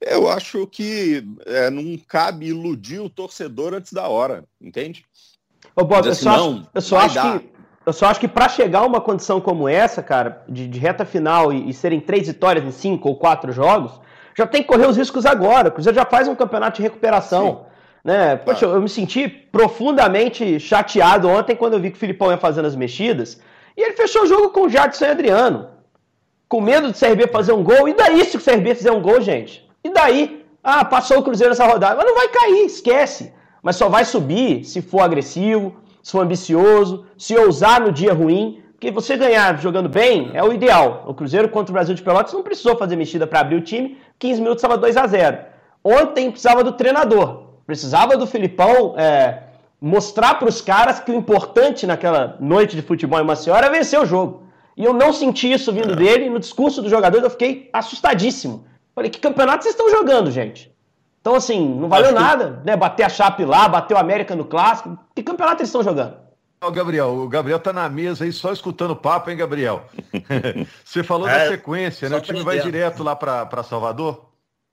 eu 0.00 0.30
acho 0.30 0.66
que 0.66 1.22
é, 1.44 1.68
não 1.68 1.98
cabe 1.98 2.46
iludir 2.46 3.00
o 3.00 3.10
torcedor 3.10 3.74
antes 3.74 3.92
da 3.92 4.08
hora, 4.08 4.44
entende? 4.58 5.04
Ô, 5.76 5.84
Bob, 5.84 6.06
eu, 6.06 6.12
assim, 6.12 6.22
só 6.22 6.30
acho, 6.30 6.70
eu 6.74 6.80
só 6.80 6.98
acho 6.98 7.20
que 7.20 7.58
eu 7.84 7.92
só 7.92 8.06
acho 8.06 8.20
que 8.20 8.28
para 8.28 8.48
chegar 8.48 8.80
a 8.80 8.86
uma 8.86 9.00
condição 9.00 9.40
como 9.40 9.66
essa, 9.66 10.02
cara, 10.02 10.44
de, 10.48 10.66
de 10.68 10.78
reta 10.78 11.06
final 11.06 11.52
e, 11.52 11.70
e, 11.70 11.74
serem 11.74 12.00
três 12.00 12.26
vitórias 12.26 12.64
em 12.64 12.70
cinco 12.70 13.08
ou 13.08 13.16
quatro 13.16 13.50
jogos, 13.50 13.98
já 14.38 14.46
tem 14.46 14.62
que 14.62 14.68
correr 14.68 14.86
os 14.86 14.96
riscos 14.96 15.26
agora. 15.26 15.68
O 15.68 15.72
Cruzeiro 15.72 15.96
já 15.96 16.04
faz 16.04 16.28
um 16.28 16.34
campeonato 16.36 16.76
de 16.76 16.82
recuperação. 16.82 17.66
Né? 18.04 18.36
Poxa, 18.36 18.66
eu, 18.66 18.70
eu 18.70 18.80
me 18.80 18.88
senti 18.88 19.26
profundamente 19.28 20.60
chateado 20.60 21.28
ontem 21.28 21.56
quando 21.56 21.72
eu 21.72 21.80
vi 21.80 21.90
que 21.90 21.96
o 21.96 21.98
Filipão 21.98 22.30
ia 22.30 22.38
fazendo 22.38 22.66
as 22.66 22.76
mexidas. 22.76 23.40
E 23.76 23.82
ele 23.82 23.94
fechou 23.94 24.22
o 24.22 24.26
jogo 24.26 24.50
com 24.50 24.60
o 24.62 24.68
Jadson 24.68 25.06
e 25.06 25.08
Adriano. 25.08 25.70
Com 26.48 26.60
medo 26.60 26.92
de 26.92 26.96
CRB 26.96 27.26
fazer 27.26 27.52
um 27.52 27.64
gol. 27.64 27.88
E 27.88 27.94
daí 27.94 28.24
se 28.24 28.36
o 28.36 28.40
CRB 28.40 28.76
fizer 28.76 28.92
um 28.92 29.02
gol, 29.02 29.20
gente? 29.20 29.68
E 29.82 29.90
daí? 29.90 30.46
Ah, 30.62 30.84
passou 30.84 31.18
o 31.18 31.22
Cruzeiro 31.24 31.50
nessa 31.50 31.66
rodada. 31.66 31.96
Mas 31.96 32.06
não 32.06 32.14
vai 32.14 32.28
cair, 32.28 32.64
esquece. 32.64 33.32
mas 33.60 33.74
só 33.74 33.88
vai 33.88 34.04
subir 34.04 34.64
se 34.64 34.80
for 34.80 35.00
agressivo, 35.00 35.74
se 36.00 36.12
for 36.12 36.20
ambicioso, 36.20 37.06
se 37.18 37.36
ousar 37.36 37.80
no 37.80 37.90
dia 37.90 38.12
ruim. 38.12 38.62
Porque 38.74 38.92
você 38.92 39.16
ganhar 39.16 39.58
jogando 39.58 39.88
bem 39.88 40.30
é 40.32 40.44
o 40.44 40.52
ideal. 40.52 41.02
O 41.08 41.12
Cruzeiro 41.12 41.48
contra 41.48 41.72
o 41.72 41.74
Brasil 41.74 41.96
de 41.96 42.02
Pelotas 42.02 42.32
não 42.32 42.44
precisou 42.44 42.76
fazer 42.76 42.94
mexida 42.94 43.26
para 43.26 43.40
abrir 43.40 43.56
o 43.56 43.60
time, 43.60 43.98
15 44.18 44.40
minutos 44.40 44.62
estava 44.62 44.76
2 44.78 44.96
a 44.96 45.06
0 45.06 45.38
Ontem 45.84 46.30
precisava 46.30 46.64
do 46.64 46.72
treinador, 46.72 47.44
precisava 47.66 48.16
do 48.16 48.26
Filipão 48.26 48.94
é, 48.98 49.42
mostrar 49.80 50.34
para 50.34 50.48
os 50.48 50.60
caras 50.60 51.00
que 51.00 51.10
o 51.10 51.14
importante 51.14 51.86
naquela 51.86 52.36
noite 52.40 52.74
de 52.74 52.82
futebol 52.82 53.20
em 53.20 53.24
Maceió 53.24 53.56
era 53.56 53.70
vencer 53.70 54.00
o 54.00 54.04
jogo. 54.04 54.42
E 54.76 54.84
eu 54.84 54.92
não 54.92 55.12
senti 55.12 55.50
isso 55.52 55.72
vindo 55.72 55.92
é. 55.92 55.96
dele. 55.96 56.30
No 56.30 56.38
discurso 56.38 56.82
dos 56.82 56.90
jogadores 56.90 57.24
eu 57.24 57.30
fiquei 57.30 57.68
assustadíssimo. 57.72 58.64
Falei, 58.94 59.10
que 59.10 59.18
campeonato 59.18 59.62
vocês 59.62 59.74
estão 59.74 59.90
jogando, 59.90 60.30
gente? 60.30 60.72
Então, 61.20 61.34
assim, 61.34 61.74
não 61.74 61.88
valeu 61.88 62.10
Acho 62.10 62.14
nada, 62.14 62.58
que... 62.60 62.66
né? 62.66 62.76
Bater 62.76 63.04
a 63.04 63.08
Chape 63.08 63.44
lá, 63.44 63.68
bater 63.68 63.94
o 63.94 63.98
América 63.98 64.34
no 64.34 64.44
Clássico. 64.44 64.98
Que 65.14 65.22
campeonato 65.22 65.62
eles 65.62 65.68
estão 65.68 65.82
jogando? 65.82 66.16
O 66.60 66.70
Gabriel, 66.72 67.10
o 67.10 67.28
Gabriel 67.28 67.60
tá 67.60 67.72
na 67.72 67.88
mesa 67.88 68.24
aí 68.24 68.32
só 68.32 68.52
escutando 68.52 68.96
papo, 68.96 69.30
hein, 69.30 69.36
Gabriel? 69.36 69.88
Você 70.84 71.04
falou 71.04 71.28
é, 71.28 71.38
da 71.38 71.48
sequência, 71.52 72.08
né? 72.08 72.16
O 72.16 72.20
time 72.20 72.42
vai 72.42 72.60
direto 72.60 73.02
lá 73.02 73.14
para 73.14 73.62
Salvador? 73.62 74.28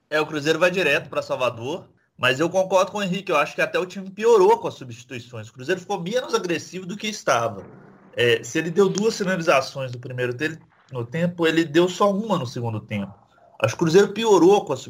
É, 0.10 0.20
o 0.20 0.26
Cruzeiro 0.26 0.58
vai 0.58 0.72
direto 0.72 1.10
para 1.10 1.22
Salvador, 1.22 1.88
mas 2.18 2.40
eu 2.40 2.50
concordo 2.50 2.92
com 2.92 2.98
o 2.98 3.04
Henrique, 3.04 3.32
eu 3.32 3.38
acho 3.38 3.54
que 3.54 3.62
até 3.62 3.78
o 3.78 3.86
time 3.86 4.10
piorou 4.10 4.58
com 4.58 4.68
as 4.68 4.74
substituições. 4.74 5.48
O 5.48 5.54
Cruzeiro 5.54 5.80
ficou 5.80 6.02
menos 6.02 6.34
agressivo 6.34 6.86
do 6.86 6.98
que 6.98 7.08
estava. 7.08 7.64
É, 8.16 8.44
se 8.44 8.58
ele 8.58 8.72
deu 8.72 8.90
duas 8.90 9.18
finalizações 9.18 9.92
no 9.92 10.00
primeiro 10.00 10.36
no 10.92 11.06
tempo, 11.06 11.46
ele 11.46 11.64
deu 11.64 11.88
só 11.88 12.12
uma 12.12 12.38
no 12.40 12.48
segundo 12.48 12.80
tempo. 12.80 13.14
Acho 13.62 13.76
que 13.76 13.84
o 13.84 13.86
Cruzeiro 13.86 14.10
piorou 14.10 14.66
com 14.66 14.74
as 14.74 14.88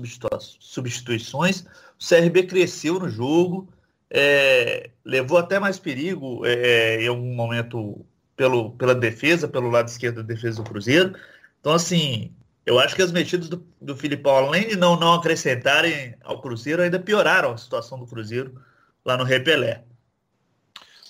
substituições, 0.60 1.62
o 1.62 2.08
CRB 2.08 2.44
cresceu 2.44 3.00
no 3.00 3.10
jogo, 3.10 3.68
é, 4.18 4.92
levou 5.04 5.38
até 5.38 5.60
mais 5.60 5.78
perigo 5.78 6.46
é, 6.46 7.04
em 7.04 7.08
algum 7.08 7.36
momento 7.36 8.06
pelo, 8.34 8.72
pela 8.72 8.96
defesa, 8.96 9.46
pelo 9.46 9.70
lado 9.70 9.90
esquerdo 9.90 10.16
da 10.16 10.22
defesa 10.22 10.64
do 10.64 10.70
Cruzeiro. 10.70 11.14
Então, 11.60 11.74
assim, 11.74 12.32
eu 12.66 12.80
acho 12.80 12.96
que 12.96 13.02
as 13.02 13.12
mexidas 13.12 13.50
do, 13.50 13.62
do 13.82 13.94
Filipão, 13.94 14.38
além 14.38 14.70
de 14.70 14.78
não, 14.78 14.98
não 14.98 15.16
acrescentarem 15.16 16.16
ao 16.24 16.42
Cruzeiro, 16.42 16.82
ainda 16.82 16.98
pioraram 16.98 17.52
a 17.52 17.58
situação 17.58 18.00
do 18.00 18.08
Cruzeiro 18.08 18.56
lá 19.04 19.18
no 19.18 19.26
Repelé. 19.26 19.84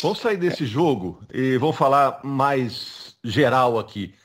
Vamos 0.01 0.19
sair 0.19 0.37
desse 0.37 0.65
jogo 0.65 1.21
e 1.31 1.57
vamos 1.57 1.77
falar 1.77 2.21
mais 2.23 3.15
geral 3.23 3.77
aqui. 3.77 4.15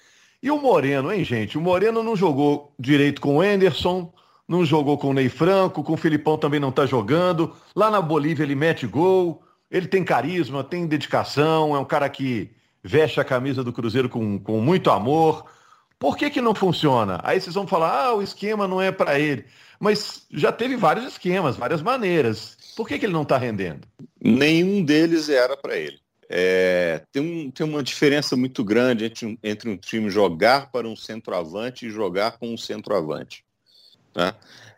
E 0.42 0.50
o 0.50 0.56
Moreno, 0.56 1.12
hein, 1.12 1.22
gente? 1.22 1.58
O 1.58 1.60
Moreno 1.60 2.02
não 2.02 2.16
jogou 2.16 2.74
direito 2.78 3.20
com 3.20 3.36
o 3.36 3.40
Anderson, 3.42 4.10
não 4.50 4.64
jogou 4.64 4.98
com 4.98 5.10
o 5.10 5.12
Ney 5.12 5.28
Franco, 5.28 5.84
com 5.84 5.92
o 5.92 5.96
Filipão 5.96 6.36
também 6.36 6.58
não 6.58 6.72
tá 6.72 6.84
jogando. 6.84 7.54
Lá 7.74 7.88
na 7.88 8.02
Bolívia 8.02 8.42
ele 8.42 8.56
mete 8.56 8.84
gol, 8.84 9.44
ele 9.70 9.86
tem 9.86 10.02
carisma, 10.02 10.64
tem 10.64 10.88
dedicação, 10.88 11.76
é 11.76 11.78
um 11.78 11.84
cara 11.84 12.08
que 12.08 12.50
veste 12.82 13.20
a 13.20 13.24
camisa 13.24 13.62
do 13.62 13.72
Cruzeiro 13.72 14.08
com, 14.08 14.40
com 14.40 14.60
muito 14.60 14.90
amor. 14.90 15.44
Por 16.00 16.16
que, 16.16 16.28
que 16.28 16.40
não 16.40 16.52
funciona? 16.52 17.20
Aí 17.22 17.40
vocês 17.40 17.54
vão 17.54 17.64
falar, 17.64 18.06
ah, 18.06 18.14
o 18.16 18.22
esquema 18.22 18.66
não 18.66 18.82
é 18.82 18.90
para 18.90 19.20
ele. 19.20 19.44
Mas 19.78 20.26
já 20.32 20.50
teve 20.50 20.74
vários 20.74 21.06
esquemas, 21.06 21.56
várias 21.56 21.80
maneiras. 21.80 22.58
Por 22.76 22.88
que, 22.88 22.98
que 22.98 23.06
ele 23.06 23.12
não 23.12 23.22
está 23.22 23.38
rendendo? 23.38 23.86
Nenhum 24.20 24.82
deles 24.84 25.28
era 25.28 25.56
para 25.56 25.76
ele. 25.76 26.00
É, 26.28 27.04
tem, 27.12 27.22
um, 27.22 27.50
tem 27.52 27.64
uma 27.64 27.84
diferença 27.84 28.36
muito 28.36 28.64
grande 28.64 29.04
entre, 29.04 29.38
entre 29.44 29.70
um 29.70 29.76
time 29.76 30.10
jogar 30.10 30.72
para 30.72 30.88
um 30.88 30.96
centroavante 30.96 31.86
e 31.86 31.90
jogar 31.90 32.32
com 32.38 32.52
um 32.52 32.56
centroavante. 32.56 33.44
Né? 34.14 34.34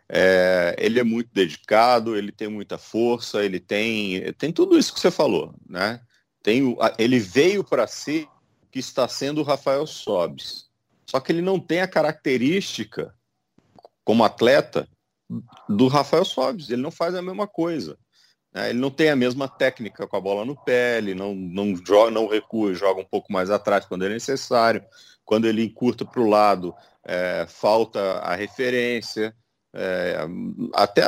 É, 0.09 0.75
ele 0.77 0.99
é 0.99 1.03
muito 1.03 1.29
dedicado, 1.33 2.15
ele 2.15 2.31
tem 2.31 2.47
muita 2.47 2.77
força, 2.77 3.43
ele 3.43 3.59
tem, 3.59 4.31
tem 4.33 4.51
tudo 4.51 4.77
isso 4.77 4.93
que 4.93 4.99
você 4.99 5.11
falou. 5.11 5.55
Né? 5.67 5.99
Tem, 6.41 6.75
ele 6.97 7.19
veio 7.19 7.63
para 7.63 7.87
si 7.87 8.27
que 8.71 8.79
está 8.79 9.07
sendo 9.07 9.41
o 9.41 9.43
Rafael 9.43 9.85
Sobis. 9.87 10.69
Só 11.05 11.19
que 11.19 11.31
ele 11.31 11.41
não 11.41 11.59
tem 11.59 11.81
a 11.81 11.87
característica, 11.87 13.13
como 14.03 14.23
atleta, 14.23 14.87
do 15.69 15.87
Rafael 15.87 16.25
Sobis. 16.25 16.69
Ele 16.69 16.81
não 16.81 16.91
faz 16.91 17.15
a 17.15 17.21
mesma 17.21 17.47
coisa. 17.47 17.97
Né? 18.53 18.69
Ele 18.69 18.79
não 18.79 18.91
tem 18.91 19.09
a 19.09 19.15
mesma 19.15 19.47
técnica 19.47 20.07
com 20.07 20.15
a 20.15 20.21
bola 20.21 20.45
no 20.45 20.55
pé, 20.55 20.97
ele 20.97 21.15
não, 21.15 21.33
não, 21.33 21.75
joga, 21.75 22.11
não 22.11 22.27
recua, 22.27 22.73
joga 22.73 23.01
um 23.01 23.05
pouco 23.05 23.31
mais 23.31 23.49
atrás 23.49 23.85
quando 23.85 24.05
é 24.05 24.09
necessário. 24.09 24.83
Quando 25.25 25.47
ele 25.47 25.63
encurta 25.63 26.03
para 26.05 26.21
o 26.21 26.29
lado, 26.29 26.75
é, 27.03 27.45
falta 27.47 27.99
a 28.19 28.35
referência. 28.35 29.33
É, 29.75 30.17
até 30.73 31.01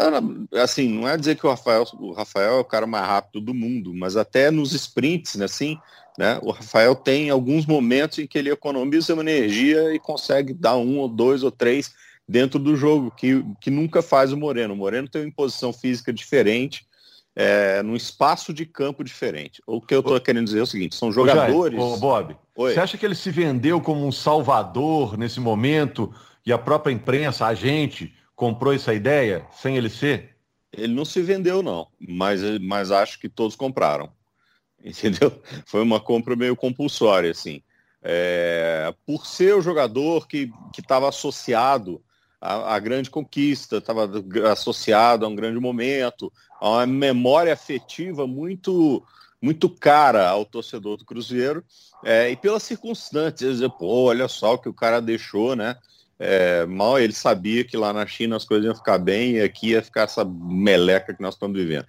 assim, 0.53 0.89
não 0.89 1.07
é 1.07 1.15
dizer 1.15 1.35
que 1.35 1.45
o 1.45 1.49
Rafael, 1.49 1.85
o 1.99 2.13
Rafael 2.13 2.53
é 2.55 2.59
o 2.59 2.65
cara 2.65 2.87
mais 2.87 3.05
rápido 3.05 3.39
do 3.39 3.53
mundo, 3.53 3.93
mas 3.93 4.17
até 4.17 4.49
nos 4.49 4.73
sprints, 4.73 5.35
né, 5.35 5.45
assim, 5.45 5.77
né, 6.17 6.39
o 6.41 6.49
Rafael 6.49 6.95
tem 6.95 7.29
alguns 7.29 7.65
momentos 7.67 8.17
em 8.17 8.25
que 8.25 8.39
ele 8.39 8.49
economiza 8.49 9.13
uma 9.13 9.21
energia 9.21 9.93
e 9.93 9.99
consegue 9.99 10.51
dar 10.51 10.77
um 10.77 10.97
ou 10.97 11.07
dois 11.07 11.43
ou 11.43 11.51
três 11.51 11.93
dentro 12.27 12.57
do 12.57 12.75
jogo, 12.75 13.11
que, 13.11 13.45
que 13.61 13.69
nunca 13.69 14.01
faz 14.01 14.33
o 14.33 14.37
Moreno. 14.37 14.73
O 14.73 14.77
Moreno 14.77 15.07
tem 15.07 15.21
uma 15.21 15.27
imposição 15.27 15.71
física 15.71 16.11
diferente, 16.11 16.87
é, 17.35 17.83
num 17.83 17.95
espaço 17.95 18.53
de 18.53 18.65
campo 18.65 19.03
diferente. 19.03 19.61
O 19.67 19.81
que 19.81 19.93
eu 19.93 19.99
estou 19.99 20.19
querendo 20.21 20.45
dizer 20.45 20.59
é 20.59 20.63
o 20.63 20.67
seguinte: 20.67 20.95
são 20.95 21.11
jogadores. 21.11 21.79
Ô, 21.79 21.97
Bob, 21.97 22.37
Oi. 22.55 22.73
você 22.73 22.79
acha 22.79 22.97
que 22.97 23.05
ele 23.05 23.15
se 23.15 23.29
vendeu 23.29 23.81
como 23.81 24.07
um 24.07 24.11
salvador 24.11 25.17
nesse 25.17 25.39
momento 25.39 26.13
e 26.45 26.53
a 26.53 26.57
própria 26.57 26.93
imprensa, 26.93 27.45
a 27.45 27.53
gente, 27.53 28.13
comprou 28.35 28.73
essa 28.73 28.93
ideia 28.93 29.45
sem 29.51 29.75
ele 29.75 29.89
ser? 29.89 30.35
Ele 30.71 30.93
não 30.93 31.05
se 31.05 31.21
vendeu, 31.21 31.63
não, 31.63 31.87
mas, 31.99 32.41
mas 32.59 32.91
acho 32.91 33.19
que 33.19 33.29
todos 33.29 33.55
compraram. 33.55 34.11
Entendeu? 34.83 35.41
Foi 35.65 35.81
uma 35.81 35.99
compra 35.99 36.35
meio 36.35 36.55
compulsória, 36.55 37.31
assim. 37.31 37.61
É, 38.03 38.93
por 39.05 39.25
ser 39.25 39.55
o 39.55 39.61
jogador 39.61 40.27
que 40.27 40.51
estava 40.77 41.09
associado 41.09 42.03
à, 42.39 42.75
à, 42.75 42.79
grande 42.79 43.09
conquista, 43.09 43.77
estava 43.77 44.07
associado 44.51 45.25
a 45.25 45.27
um 45.27 45.35
grande 45.35 45.59
momento, 45.59 46.31
uma 46.61 46.85
memória 46.85 47.53
afetiva 47.53 48.25
muito 48.25 49.03
muito 49.41 49.69
cara 49.69 50.27
ao 50.27 50.43
torcedor 50.43 50.97
do 50.97 51.05
Cruzeiro 51.05 51.63
é, 52.03 52.31
e 52.31 52.35
pelas 52.35 52.63
circunstâncias, 52.63 53.59
pô, 53.77 54.05
olha 54.05 54.27
só 54.27 54.55
o 54.55 54.57
que 54.57 54.67
o 54.67 54.73
cara 54.73 54.99
deixou, 54.99 55.55
né? 55.55 55.75
É, 56.17 56.65
mal 56.65 56.97
ele 56.97 57.13
sabia 57.13 57.63
que 57.63 57.75
lá 57.75 57.91
na 57.91 58.07
China 58.07 58.37
as 58.37 58.45
coisas 58.45 58.65
iam 58.65 58.75
ficar 58.75 58.97
bem 58.97 59.33
e 59.33 59.41
aqui 59.41 59.71
ia 59.71 59.81
ficar 59.83 60.03
essa 60.03 60.23
meleca 60.23 61.13
que 61.13 61.21
nós 61.21 61.35
estamos 61.35 61.57
vivendo. 61.57 61.85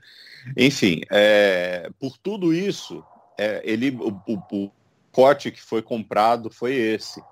Enfim, 0.56 1.00
é, 1.10 1.88
por 1.98 2.18
tudo 2.18 2.52
isso, 2.52 3.02
é, 3.38 3.62
ele, 3.64 3.90
o, 3.90 4.20
o, 4.26 4.42
o, 4.52 4.70
corte 5.10 5.50
que 5.50 5.62
foi 5.62 5.80
comprado 5.80 6.50
foi 6.50 6.74
esse. 6.74 7.22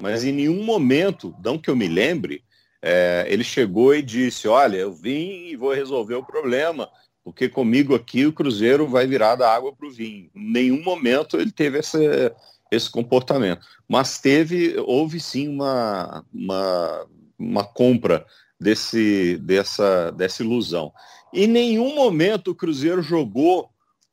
Mas 0.00 0.22
em 0.24 0.32
nenhum 0.32 0.62
momento, 0.64 1.34
não 1.42 1.58
que 1.58 1.68
eu 1.68 1.74
me 1.74 1.88
lembre, 1.88 2.44
é, 2.82 3.24
ele 3.28 3.44
chegou 3.44 3.94
e 3.94 4.02
disse, 4.02 4.48
olha, 4.48 4.76
eu 4.76 4.92
vim 4.92 5.46
e 5.46 5.56
vou 5.56 5.72
resolver 5.72 6.16
o 6.16 6.24
problema, 6.24 6.88
porque 7.22 7.48
comigo 7.48 7.94
aqui 7.94 8.26
o 8.26 8.32
Cruzeiro 8.32 8.88
vai 8.88 9.06
virar 9.06 9.36
da 9.36 9.54
água 9.54 9.72
para 9.72 9.86
o 9.86 9.90
vinho. 9.90 10.28
Em 10.34 10.52
nenhum 10.52 10.82
momento 10.82 11.38
ele 11.38 11.52
teve 11.52 11.78
esse, 11.78 12.90
comportamento. 12.90 13.64
Mas 13.88 14.18
teve, 14.18 14.76
houve 14.80 15.20
sim 15.20 15.48
uma, 15.48 16.24
uma, 16.34 17.06
uma 17.38 17.64
compra 17.64 18.26
desse, 18.58 19.38
dessa, 19.38 20.10
dessa 20.10 20.42
ilusão. 20.42 20.92
Em 21.32 21.46
nenhum 21.46 21.94
momento 21.94 22.50
o 22.50 22.54
Cruzeiro 22.54 23.00
jogou 23.00 23.70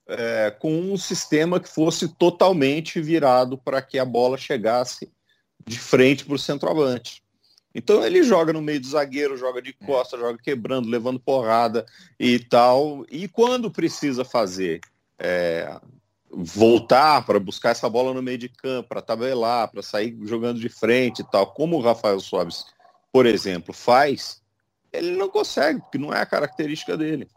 é, 0.08 0.52
com 0.52 0.72
um 0.72 0.98
sistema 0.98 1.60
que 1.60 1.70
fosse 1.70 2.08
totalmente 2.08 3.02
virado 3.02 3.58
para 3.58 3.82
que 3.82 3.98
a 3.98 4.06
bola 4.06 4.38
chegasse 4.38 5.12
de 5.66 5.80
frente 5.80 6.24
para 6.26 6.36
o 6.36 6.40
centroavante. 6.40 7.24
Então 7.74 8.04
ele 8.04 8.24
joga 8.24 8.52
no 8.52 8.62
meio 8.62 8.80
do 8.80 8.88
zagueiro, 8.88 9.38
joga 9.38 9.62
de 9.62 9.74
costa, 9.74 10.18
joga 10.18 10.38
quebrando, 10.42 10.90
levando 10.90 11.20
porrada 11.20 11.86
e 12.20 12.40
tal. 12.40 13.06
E 13.12 13.28
quando 13.28 13.70
precisa 13.70 14.26
fazer 14.26 14.82
é, 15.20 15.80
voltar 16.32 17.26
para 17.26 17.40
buscar 17.40 17.72
essa 17.72 17.90
bola 17.90 18.14
no 18.14 18.22
meio 18.22 18.38
de 18.38 18.50
campo, 18.50 18.90
para 18.90 19.02
tabelar, 19.02 19.70
para 19.70 19.82
sair 19.82 20.18
jogando 20.24 20.60
de 20.60 20.70
frente 20.70 21.20
e 21.22 21.26
tal, 21.26 21.48
como 21.48 21.78
o 21.78 21.82
Rafael 21.82 22.20
Sobis, 22.20 22.66
por 23.12 23.26
exemplo, 23.26 23.74
faz, 23.74 24.42
ele 24.92 25.12
não 25.12 25.30
consegue, 25.30 25.82
porque 25.82 25.98
não 25.98 26.14
é 26.14 26.22
a 26.22 26.26
característica 26.26 26.98
dele. 26.98 27.28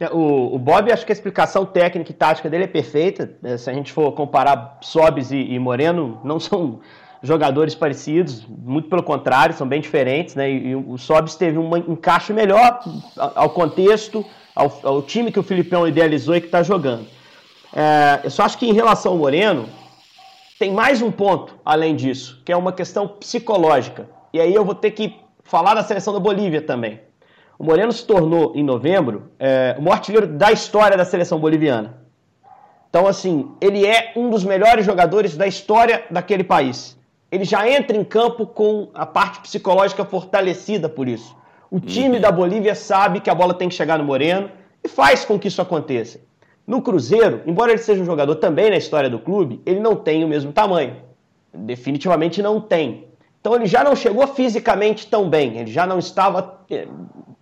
É, 0.00 0.08
o, 0.10 0.54
o 0.54 0.58
Bob, 0.58 0.92
acho 0.92 1.04
que 1.04 1.10
a 1.10 1.14
explicação 1.14 1.66
técnica 1.66 2.12
e 2.12 2.14
tática 2.14 2.48
dele 2.48 2.64
é 2.64 2.68
perfeita. 2.68 3.36
É, 3.42 3.56
se 3.56 3.68
a 3.68 3.72
gente 3.72 3.92
for 3.92 4.12
comparar 4.12 4.78
Sobis 4.80 5.32
e, 5.32 5.36
e, 5.36 5.58
Moreno, 5.58 6.20
não 6.24 6.38
são 6.38 6.80
jogadores 7.22 7.74
parecidos, 7.74 8.46
muito 8.46 8.88
pelo 8.88 9.02
contrário, 9.02 9.54
são 9.54 9.66
bem 9.66 9.80
diferentes, 9.80 10.34
né? 10.34 10.50
E, 10.50 10.68
e 10.68 10.76
o 10.76 10.96
Sobis 10.96 11.34
teve 11.34 11.58
um 11.58 11.76
encaixe 11.76 12.32
melhor 12.32 12.80
ao 13.16 13.50
contexto, 13.50 14.24
ao, 14.54 14.80
ao 14.82 15.02
time 15.02 15.32
que 15.32 15.38
o 15.38 15.42
Filipão 15.42 15.86
idealizou 15.86 16.36
e 16.36 16.40
que 16.40 16.46
está 16.46 16.62
jogando. 16.62 17.06
É, 17.74 18.20
eu 18.24 18.30
só 18.30 18.44
acho 18.44 18.58
que 18.58 18.66
em 18.66 18.72
relação 18.72 19.12
ao 19.12 19.18
Moreno, 19.18 19.68
tem 20.58 20.72
mais 20.72 21.00
um 21.00 21.10
ponto 21.10 21.56
além 21.64 21.94
disso, 21.94 22.42
que 22.44 22.50
é 22.50 22.56
uma 22.56 22.72
questão 22.72 23.06
psicológica. 23.06 24.08
E 24.32 24.40
aí 24.40 24.52
eu 24.52 24.64
vou 24.64 24.74
ter 24.74 24.90
que 24.90 25.16
falar 25.44 25.74
da 25.74 25.84
seleção 25.84 26.12
da 26.12 26.20
Bolívia 26.20 26.60
também. 26.60 27.00
O 27.56 27.64
Moreno 27.64 27.92
se 27.92 28.04
tornou, 28.04 28.52
em 28.54 28.62
novembro, 28.62 29.30
é, 29.38 29.76
o 29.78 29.82
maior 29.82 29.94
artilheiro 29.94 30.26
da 30.26 30.50
história 30.50 30.96
da 30.96 31.04
seleção 31.04 31.38
boliviana. 31.38 31.98
Então, 32.90 33.06
assim, 33.06 33.52
ele 33.60 33.86
é 33.86 34.12
um 34.16 34.30
dos 34.30 34.42
melhores 34.44 34.84
jogadores 34.84 35.36
da 35.36 35.46
história 35.46 36.04
daquele 36.10 36.42
país. 36.42 36.97
Ele 37.30 37.44
já 37.44 37.68
entra 37.68 37.96
em 37.96 38.04
campo 38.04 38.46
com 38.46 38.88
a 38.94 39.04
parte 39.04 39.40
psicológica 39.40 40.04
fortalecida 40.04 40.88
por 40.88 41.08
isso. 41.08 41.36
O 41.70 41.78
time 41.78 42.16
uhum. 42.16 42.20
da 42.20 42.32
Bolívia 42.32 42.74
sabe 42.74 43.20
que 43.20 43.28
a 43.28 43.34
bola 43.34 43.52
tem 43.52 43.68
que 43.68 43.74
chegar 43.74 43.98
no 43.98 44.04
Moreno 44.04 44.50
e 44.82 44.88
faz 44.88 45.24
com 45.24 45.38
que 45.38 45.48
isso 45.48 45.60
aconteça. 45.60 46.20
No 46.66 46.80
Cruzeiro, 46.80 47.42
embora 47.46 47.72
ele 47.72 47.78
seja 47.78 48.02
um 48.02 48.06
jogador 48.06 48.36
também 48.36 48.70
na 48.70 48.76
história 48.76 49.10
do 49.10 49.18
clube, 49.18 49.60
ele 49.66 49.80
não 49.80 49.94
tem 49.94 50.24
o 50.24 50.28
mesmo 50.28 50.52
tamanho. 50.52 50.96
Definitivamente 51.52 52.42
não 52.42 52.60
tem. 52.60 53.08
Então 53.40 53.54
ele 53.54 53.66
já 53.66 53.84
não 53.84 53.94
chegou 53.94 54.26
fisicamente 54.28 55.06
tão 55.06 55.28
bem, 55.28 55.58
ele 55.58 55.70
já 55.70 55.86
não 55.86 55.98
estava 55.98 56.60
eh, 56.70 56.88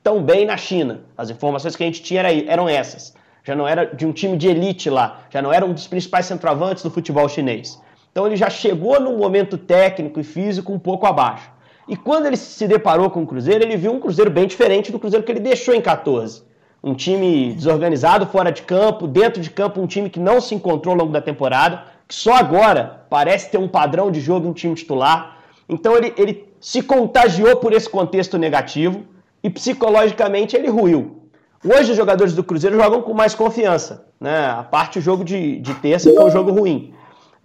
tão 0.02 0.22
bem 0.22 0.44
na 0.44 0.56
China. 0.56 1.02
As 1.16 1.30
informações 1.30 1.76
que 1.76 1.82
a 1.82 1.86
gente 1.86 2.02
tinha 2.02 2.22
eram 2.22 2.68
essas 2.68 3.14
já 3.46 3.54
não 3.54 3.66
era 3.66 3.84
de 3.84 4.04
um 4.04 4.12
time 4.12 4.36
de 4.36 4.48
elite 4.48 4.90
lá, 4.90 5.20
já 5.30 5.40
não 5.40 5.52
era 5.52 5.64
um 5.64 5.72
dos 5.72 5.86
principais 5.86 6.26
centroavantes 6.26 6.82
do 6.82 6.90
futebol 6.90 7.28
chinês. 7.28 7.80
Então 8.16 8.26
ele 8.26 8.36
já 8.36 8.48
chegou 8.48 8.98
num 8.98 9.18
momento 9.18 9.58
técnico 9.58 10.18
e 10.18 10.24
físico 10.24 10.72
um 10.72 10.78
pouco 10.78 11.04
abaixo. 11.04 11.50
E 11.86 11.94
quando 11.94 12.24
ele 12.24 12.38
se 12.38 12.66
deparou 12.66 13.10
com 13.10 13.22
o 13.22 13.26
Cruzeiro, 13.26 13.62
ele 13.62 13.76
viu 13.76 13.92
um 13.92 14.00
Cruzeiro 14.00 14.30
bem 14.30 14.46
diferente 14.46 14.90
do 14.90 14.98
Cruzeiro 14.98 15.22
que 15.22 15.30
ele 15.30 15.38
deixou 15.38 15.74
em 15.74 15.82
14. 15.82 16.42
Um 16.82 16.94
time 16.94 17.52
desorganizado 17.52 18.24
fora 18.24 18.50
de 18.50 18.62
campo, 18.62 19.06
dentro 19.06 19.42
de 19.42 19.50
campo 19.50 19.82
um 19.82 19.86
time 19.86 20.08
que 20.08 20.18
não 20.18 20.40
se 20.40 20.54
encontrou 20.54 20.94
ao 20.94 20.98
longo 20.98 21.12
da 21.12 21.20
temporada, 21.20 21.82
que 22.08 22.14
só 22.14 22.32
agora 22.32 23.04
parece 23.10 23.50
ter 23.50 23.58
um 23.58 23.68
padrão 23.68 24.10
de 24.10 24.18
jogo 24.18 24.46
em 24.46 24.50
um 24.50 24.54
time 24.54 24.74
titular. 24.74 25.36
Então 25.68 25.94
ele, 25.94 26.14
ele 26.16 26.48
se 26.58 26.80
contagiou 26.80 27.56
por 27.56 27.74
esse 27.74 27.90
contexto 27.90 28.38
negativo 28.38 29.04
e 29.42 29.50
psicologicamente 29.50 30.56
ele 30.56 30.70
ruiu. 30.70 31.28
Hoje 31.62 31.90
os 31.90 31.96
jogadores 31.98 32.32
do 32.32 32.42
Cruzeiro 32.42 32.76
jogam 32.76 33.02
com 33.02 33.12
mais 33.12 33.34
confiança. 33.34 34.06
Né? 34.18 34.46
A 34.46 34.62
parte 34.62 34.98
do 34.98 35.02
jogo 35.02 35.22
de, 35.22 35.60
de 35.60 35.74
terça 35.74 36.10
foi 36.10 36.24
um 36.24 36.30
jogo 36.30 36.50
ruim. 36.50 36.94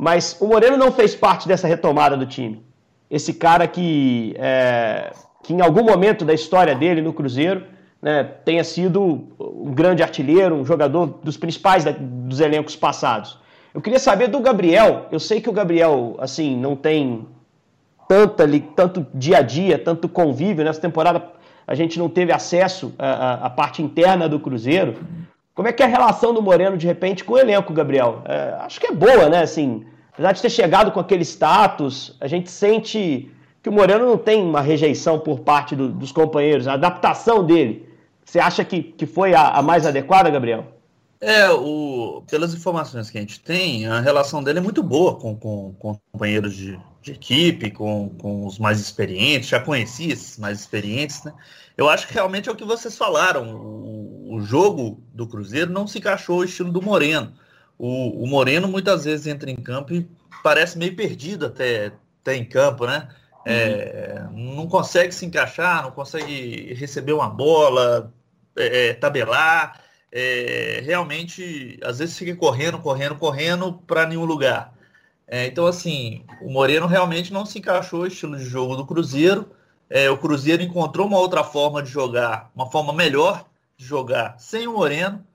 Mas 0.01 0.35
o 0.41 0.47
Moreno 0.47 0.77
não 0.77 0.91
fez 0.91 1.13
parte 1.13 1.47
dessa 1.47 1.67
retomada 1.67 2.17
do 2.17 2.25
time. 2.25 2.65
Esse 3.07 3.35
cara 3.35 3.67
que, 3.67 4.33
é, 4.39 5.13
que 5.43 5.53
em 5.53 5.61
algum 5.61 5.83
momento 5.83 6.25
da 6.25 6.33
história 6.33 6.73
dele 6.73 7.03
no 7.03 7.13
Cruzeiro 7.13 7.67
né, 8.01 8.23
tenha 8.23 8.63
sido 8.63 9.27
um 9.39 9.71
grande 9.71 10.01
artilheiro, 10.01 10.55
um 10.55 10.65
jogador 10.65 11.19
dos 11.23 11.37
principais 11.37 11.83
da, 11.83 11.93
dos 11.95 12.39
elencos 12.39 12.75
passados. 12.75 13.37
Eu 13.75 13.79
queria 13.79 13.99
saber 13.99 14.27
do 14.27 14.39
Gabriel. 14.39 15.05
Eu 15.11 15.19
sei 15.19 15.39
que 15.39 15.47
o 15.47 15.53
Gabriel 15.53 16.15
assim 16.17 16.57
não 16.57 16.75
tem 16.75 17.27
tanta, 18.07 18.43
tanto 18.75 19.05
dia 19.13 19.37
a 19.37 19.41
dia, 19.43 19.77
tanto 19.77 20.09
convívio 20.09 20.65
nessa 20.65 20.81
temporada 20.81 21.29
a 21.67 21.75
gente 21.75 21.99
não 21.99 22.09
teve 22.09 22.33
acesso 22.33 22.91
à, 22.97 23.45
à, 23.45 23.49
parte 23.51 23.83
interna 23.83 24.27
do 24.27 24.39
Cruzeiro. 24.39 24.95
Como 25.53 25.67
é 25.67 25.71
que 25.71 25.83
é 25.83 25.85
a 25.85 25.89
relação 25.89 26.33
do 26.33 26.41
Moreno, 26.41 26.75
de 26.75 26.87
repente, 26.87 27.23
com 27.23 27.35
o 27.35 27.37
elenco, 27.37 27.71
Gabriel? 27.71 28.23
É, 28.25 28.55
acho 28.61 28.79
que 28.79 28.87
é 28.87 28.91
boa, 28.91 29.29
né? 29.29 29.43
Assim, 29.43 29.85
apesar 30.13 30.31
de 30.33 30.41
ter 30.41 30.49
chegado 30.49 30.91
com 30.91 30.99
aquele 30.99 31.23
status, 31.23 32.15
a 32.19 32.27
gente 32.27 32.49
sente 32.51 33.31
que 33.61 33.69
o 33.69 33.71
Moreno 33.71 34.05
não 34.05 34.17
tem 34.17 34.41
uma 34.41 34.61
rejeição 34.61 35.19
por 35.19 35.39
parte 35.39 35.75
do, 35.75 35.89
dos 35.89 36.11
companheiros, 36.11 36.67
a 36.67 36.73
adaptação 36.73 37.45
dele. 37.45 37.87
Você 38.25 38.39
acha 38.39 38.63
que, 38.63 38.81
que 38.81 39.05
foi 39.05 39.33
a, 39.33 39.49
a 39.49 39.61
mais 39.61 39.85
adequada, 39.85 40.29
Gabriel? 40.29 40.65
É, 41.19 41.51
o, 41.51 42.23
pelas 42.29 42.53
informações 42.53 43.09
que 43.11 43.17
a 43.17 43.21
gente 43.21 43.39
tem, 43.39 43.85
a 43.85 43.99
relação 43.99 44.43
dele 44.43 44.57
é 44.57 44.61
muito 44.61 44.81
boa 44.81 45.15
com, 45.15 45.35
com, 45.35 45.75
com 45.77 45.99
companheiros 46.11 46.55
de, 46.55 46.79
de 47.01 47.11
equipe, 47.11 47.69
com, 47.69 48.09
com 48.17 48.45
os 48.47 48.57
mais 48.57 48.79
experientes, 48.79 49.49
já 49.49 49.59
conheci 49.59 50.11
esses 50.11 50.39
mais 50.39 50.59
experientes, 50.59 51.23
né? 51.23 51.31
Eu 51.77 51.87
acho 51.87 52.07
que 52.07 52.13
realmente 52.13 52.49
é 52.49 52.51
o 52.51 52.55
que 52.55 52.65
vocês 52.65 52.97
falaram. 52.97 53.55
O, 53.55 54.35
o 54.35 54.41
jogo 54.41 54.99
do 55.13 55.27
Cruzeiro 55.27 55.71
não 55.71 55.85
se 55.85 55.99
encaixou 55.99 56.37
ao 56.37 56.43
estilo 56.43 56.71
do 56.71 56.81
Moreno. 56.81 57.31
O, 57.83 58.23
o, 58.23 58.27
Moreno 58.27 58.67
muitas 58.67 59.05
vezes 59.05 59.25
entra 59.25 59.49
em 59.49 59.55
campo 59.55 59.91
e 59.91 60.07
parece 60.43 60.77
meio 60.77 60.95
perdido 60.95 61.47
até, 61.47 61.91
até 62.21 62.35
em 62.35 62.45
campo, 62.45 62.85
né? 62.85 63.07
É, 63.43 64.23
uhum. 64.29 64.55
Não 64.55 64.67
consegue 64.67 65.11
se 65.11 65.25
encaixar, 65.25 65.81
não 65.81 65.89
consegue 65.89 66.75
receber 66.75 67.13
uma 67.13 67.27
bola, 67.27 68.13
é, 68.55 68.89
é 68.89 68.93
tabelar. 68.93 69.81
É, 70.11 70.83
realmente, 70.85 71.79
às 71.83 71.97
vezes 71.97 72.15
fica 72.15 72.35
correndo, 72.35 72.77
correndo, 72.77 73.15
correndo 73.15 73.73
para 73.87 74.05
nenhum 74.05 74.25
lugar. 74.25 74.71
É, 75.27 75.47
então, 75.47 75.65
assim, 75.65 76.23
o 76.39 76.51
Moreno 76.51 76.85
realmente 76.85 77.33
não 77.33 77.47
se 77.47 77.57
encaixou 77.57 78.01
no 78.01 78.07
estilo 78.07 78.37
de 78.37 78.45
jogo 78.45 78.75
do 78.75 78.85
Cruzeiro. 78.85 79.49
É, 79.89 80.07
o 80.07 80.19
Cruzeiro 80.19 80.61
encontrou 80.61 81.07
uma 81.07 81.17
outra 81.17 81.43
forma 81.43 81.81
de 81.81 81.89
jogar, 81.89 82.51
uma 82.55 82.69
forma 82.69 82.93
melhor 82.93 83.43
de 83.75 83.83
jogar 83.83 84.35
sem 84.37 84.67
o 84.67 84.73
Moreno. 84.73 85.25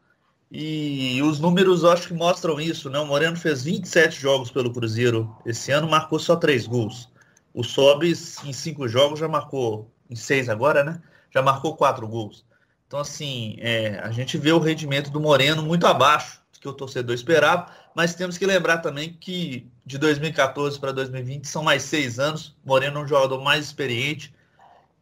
E 0.51 1.21
os 1.23 1.41
números 1.41 1.85
acho 1.85 2.09
que 2.09 2.15
mostram 2.15 2.61
isso, 2.61 2.89
né? 2.89 2.99
O 2.99 3.07
Moreno 3.07 3.37
fez 3.37 3.65
27 3.65 4.21
jogos 4.21 4.51
pelo 4.51 4.73
Cruzeiro 4.73 5.37
esse 5.45 5.73
ano, 5.73 5.89
marcou 5.89 6.19
só 6.19 6.37
3 6.37 6.67
gols. 6.67 7.09
O 7.53 7.65
Sobis, 7.65 8.43
em 8.45 8.53
5 8.53 8.87
jogos, 8.87 9.19
já 9.19 9.27
marcou, 9.27 9.91
em 10.09 10.15
6 10.15 10.49
agora, 10.49 10.85
né? 10.85 11.03
Já 11.31 11.43
marcou 11.43 11.77
4 11.77 12.07
gols. 12.07 12.45
Então, 12.87 13.01
assim, 13.01 13.57
é, 13.59 13.99
a 13.99 14.13
gente 14.13 14.39
vê 14.39 14.53
o 14.53 14.61
rendimento 14.61 15.11
do 15.11 15.21
Moreno 15.21 15.63
muito 15.63 15.87
abaixo 15.87 16.41
do 16.53 16.61
que 16.61 16.69
o 16.69 16.73
torcedor 16.73 17.15
esperava, 17.15 17.67
mas 17.95 18.15
temos 18.15 18.39
que 18.39 18.47
lembrar 18.47 18.79
também 18.79 19.13
que 19.13 19.69
de 19.85 19.99
2014 19.99 20.79
para 20.79 20.93
2020 20.93 21.49
são 21.49 21.65
mais 21.65 21.83
seis 21.83 22.21
anos. 22.21 22.55
Moreno 22.65 23.01
é 23.01 23.03
um 23.03 23.09
jogador 23.09 23.43
mais 23.43 23.65
experiente, 23.65 24.33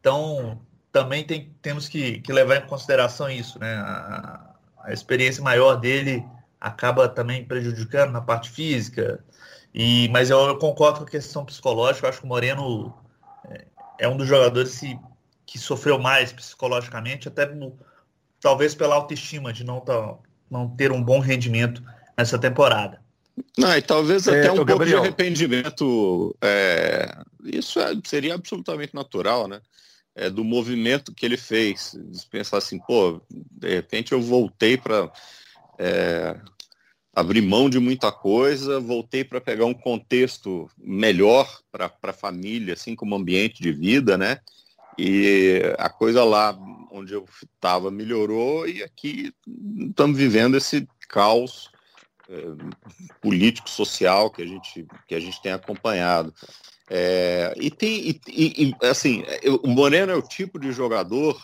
então 0.00 0.59
também 0.90 1.24
tem, 1.24 1.54
temos 1.61 1.88
que, 1.88 2.20
que 2.20 2.33
levar 2.33 2.57
em 2.57 2.66
consideração 2.66 3.28
isso, 3.28 3.59
né? 3.59 3.74
A, 3.74 4.53
a, 4.85 4.92
experiência 4.92 5.42
maior 5.42 5.77
dele 5.77 6.25
acaba 6.61 7.09
também 7.09 7.44
prejudicando 7.44 8.12
na 8.12 8.20
parte 8.20 8.51
física. 8.51 9.23
E, 9.75 10.09
mas 10.11 10.31
eu, 10.31 10.38
eu 10.40 10.59
concordo 10.59 10.99
com 10.99 11.05
a 11.05 11.11
questão 11.11 11.44
psicológica. 11.44 12.07
Eu 12.07 12.11
acho 12.11 12.20
que 12.20 12.25
o 12.25 12.29
Moreno 12.29 12.94
é, 13.49 13.64
é 14.01 14.09
um 14.09 14.16
dos 14.16 14.29
jogadores 14.29 14.79
que, 14.79 14.99
que 15.47 15.59
sofreu 15.59 15.99
mais 15.99 16.33
psicologicamente, 16.33 17.29
até 17.29 17.51
talvez 18.40 18.75
pela 18.75 18.94
autoestima 18.94 19.53
de 19.53 19.64
não, 19.64 19.81
tá, 19.81 20.16
não 20.51 20.68
ter 20.68 20.92
um 20.92 21.03
bom 21.03 21.18
rendimento 21.18 21.83
nessa 22.16 22.38
temporada. 22.38 23.03
Não, 23.59 23.77
e 23.77 23.83
talvez 23.83 24.27
é, 24.29 24.40
até 24.40 24.53
um 24.53 24.57
pouco 24.57 24.70
Gabriel. 24.70 25.01
de 25.01 25.07
arrependimento. 25.07 26.37
É, 26.40 27.16
isso 27.44 27.81
é, 27.81 27.92
seria 28.05 28.35
absolutamente 28.35 28.94
natural, 28.94 29.49
né? 29.49 29.61
É, 30.16 30.31
do 30.31 30.44
movimento 30.44 31.12
que 31.12 31.27
ele 31.27 31.37
fez. 31.37 31.96
Pensar 32.31 32.59
assim, 32.59 32.79
pô, 32.79 33.20
de 33.29 33.68
repente 33.68 34.12
eu 34.12 34.22
voltei 34.22 34.77
para 34.77 35.11
é, 35.77 36.40
abrir 37.12 37.42
mão 37.42 37.68
de 37.68 37.79
muita 37.79 38.11
coisa, 38.11 38.81
voltei 38.81 39.24
para 39.24 39.40
pegar 39.40 39.64
um 39.64 39.74
contexto 39.74 40.70
melhor 40.79 41.48
para 41.70 41.92
a 42.03 42.12
família, 42.12 42.74
assim 42.74 42.94
como 42.94 43.14
ambiente 43.14 43.62
de 43.62 43.72
vida, 43.72 44.18
né? 44.18 44.40
E 44.98 45.62
a 45.79 45.88
coisa 45.88 46.22
lá 46.24 46.57
onde 46.90 47.12
eu 47.12 47.24
estava 47.42 47.90
melhorou 47.90 48.68
e 48.68 48.83
aqui 48.83 49.33
estamos 49.88 50.16
vivendo 50.16 50.57
esse 50.57 50.87
caos 51.09 51.70
é, 52.29 52.37
político 53.20 53.68
social 53.68 54.31
que 54.31 54.42
a 54.42 54.46
gente 54.46 54.87
que 55.09 55.14
a 55.14 55.20
gente 55.20 55.42
tem 55.42 55.53
acompanhado 55.53 56.33
é, 56.90 57.55
e 57.57 57.70
tem 57.70 58.09
e, 58.09 58.20
e, 58.29 58.75
assim 58.87 59.25
eu, 59.42 59.57
o 59.57 59.68
Moreno 59.68 60.12
é 60.12 60.14
o 60.14 60.23
tipo 60.23 60.59
de 60.59 60.70
jogador 60.73 61.40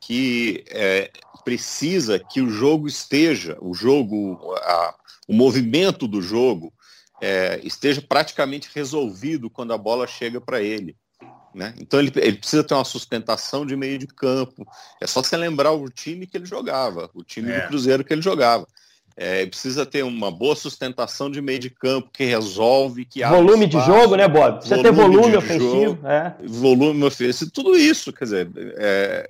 que 0.00 0.64
é, 0.70 1.10
precisa 1.44 2.18
que 2.18 2.40
o 2.40 2.48
jogo 2.48 2.88
esteja 2.88 3.56
o 3.60 3.74
jogo 3.74 4.54
a, 4.56 4.94
o 5.28 5.34
movimento 5.34 6.08
do 6.08 6.22
jogo 6.22 6.72
é, 7.20 7.60
esteja 7.62 8.00
praticamente 8.00 8.70
resolvido 8.74 9.50
quando 9.50 9.72
a 9.72 9.78
bola 9.78 10.06
chega 10.06 10.40
para 10.40 10.62
ele 10.62 10.96
né? 11.54 11.74
Então 11.78 11.98
ele, 11.98 12.12
ele, 12.16 12.36
precisa 12.36 12.62
ter 12.62 12.74
uma 12.74 12.84
sustentação 12.84 13.66
de 13.66 13.74
meio 13.74 13.98
de 13.98 14.06
campo. 14.06 14.66
É 15.00 15.06
só 15.06 15.22
você 15.22 15.36
lembrar 15.36 15.72
o 15.72 15.88
time 15.88 16.26
que 16.26 16.36
ele 16.36 16.46
jogava, 16.46 17.10
o 17.14 17.24
time 17.24 17.50
é. 17.50 17.60
do 17.60 17.68
Cruzeiro 17.68 18.04
que 18.04 18.12
ele 18.12 18.22
jogava. 18.22 18.66
É, 19.20 19.44
precisa 19.46 19.84
ter 19.84 20.04
uma 20.04 20.30
boa 20.30 20.54
sustentação 20.54 21.28
de 21.28 21.42
meio 21.42 21.58
de 21.58 21.68
campo 21.68 22.08
que 22.12 22.24
resolve, 22.24 23.04
que 23.04 23.26
volume 23.26 23.66
espaço, 23.66 23.90
de 23.90 23.98
jogo, 23.98 24.14
né, 24.14 24.28
Bob? 24.28 24.58
Precisa 24.58 24.80
ter 24.80 24.92
volume 24.92 25.36
ofensivo, 25.36 25.84
jogo, 25.86 26.06
é. 26.06 26.36
volume 26.46 27.02
ofensivo, 27.02 27.50
tudo 27.50 27.76
isso, 27.76 28.12
quer 28.12 28.24
dizer, 28.24 28.48
é, 28.76 29.28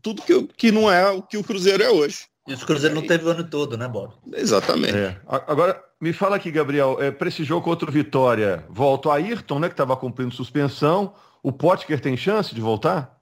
tudo 0.00 0.22
que, 0.22 0.48
que 0.56 0.70
não 0.70 0.88
é 0.88 1.10
o 1.10 1.20
que 1.20 1.36
o 1.36 1.42
Cruzeiro 1.42 1.82
é 1.82 1.90
hoje. 1.90 2.26
E 2.46 2.54
o 2.54 2.58
Cruzeiro 2.58 2.94
não 2.94 3.04
teve 3.04 3.24
o 3.24 3.30
ano 3.30 3.42
todo, 3.42 3.76
né, 3.76 3.88
Bob? 3.88 4.14
Exatamente. 4.32 4.96
É. 4.96 5.16
Agora, 5.26 5.82
me 6.00 6.12
fala 6.12 6.36
aqui, 6.36 6.48
Gabriel, 6.48 6.98
é, 7.00 7.10
para 7.10 7.26
esse 7.26 7.42
jogo 7.42 7.64
contra 7.64 7.90
o 7.90 7.92
Vitória, 7.92 8.64
volta 8.70 9.08
o 9.08 9.10
Ayrton, 9.10 9.58
né, 9.58 9.66
que 9.66 9.74
estava 9.74 9.96
cumprindo 9.96 10.32
suspensão. 10.32 11.14
O 11.42 11.50
Potker 11.50 11.98
tem 11.98 12.16
chance 12.16 12.54
de 12.54 12.60
voltar? 12.60 13.18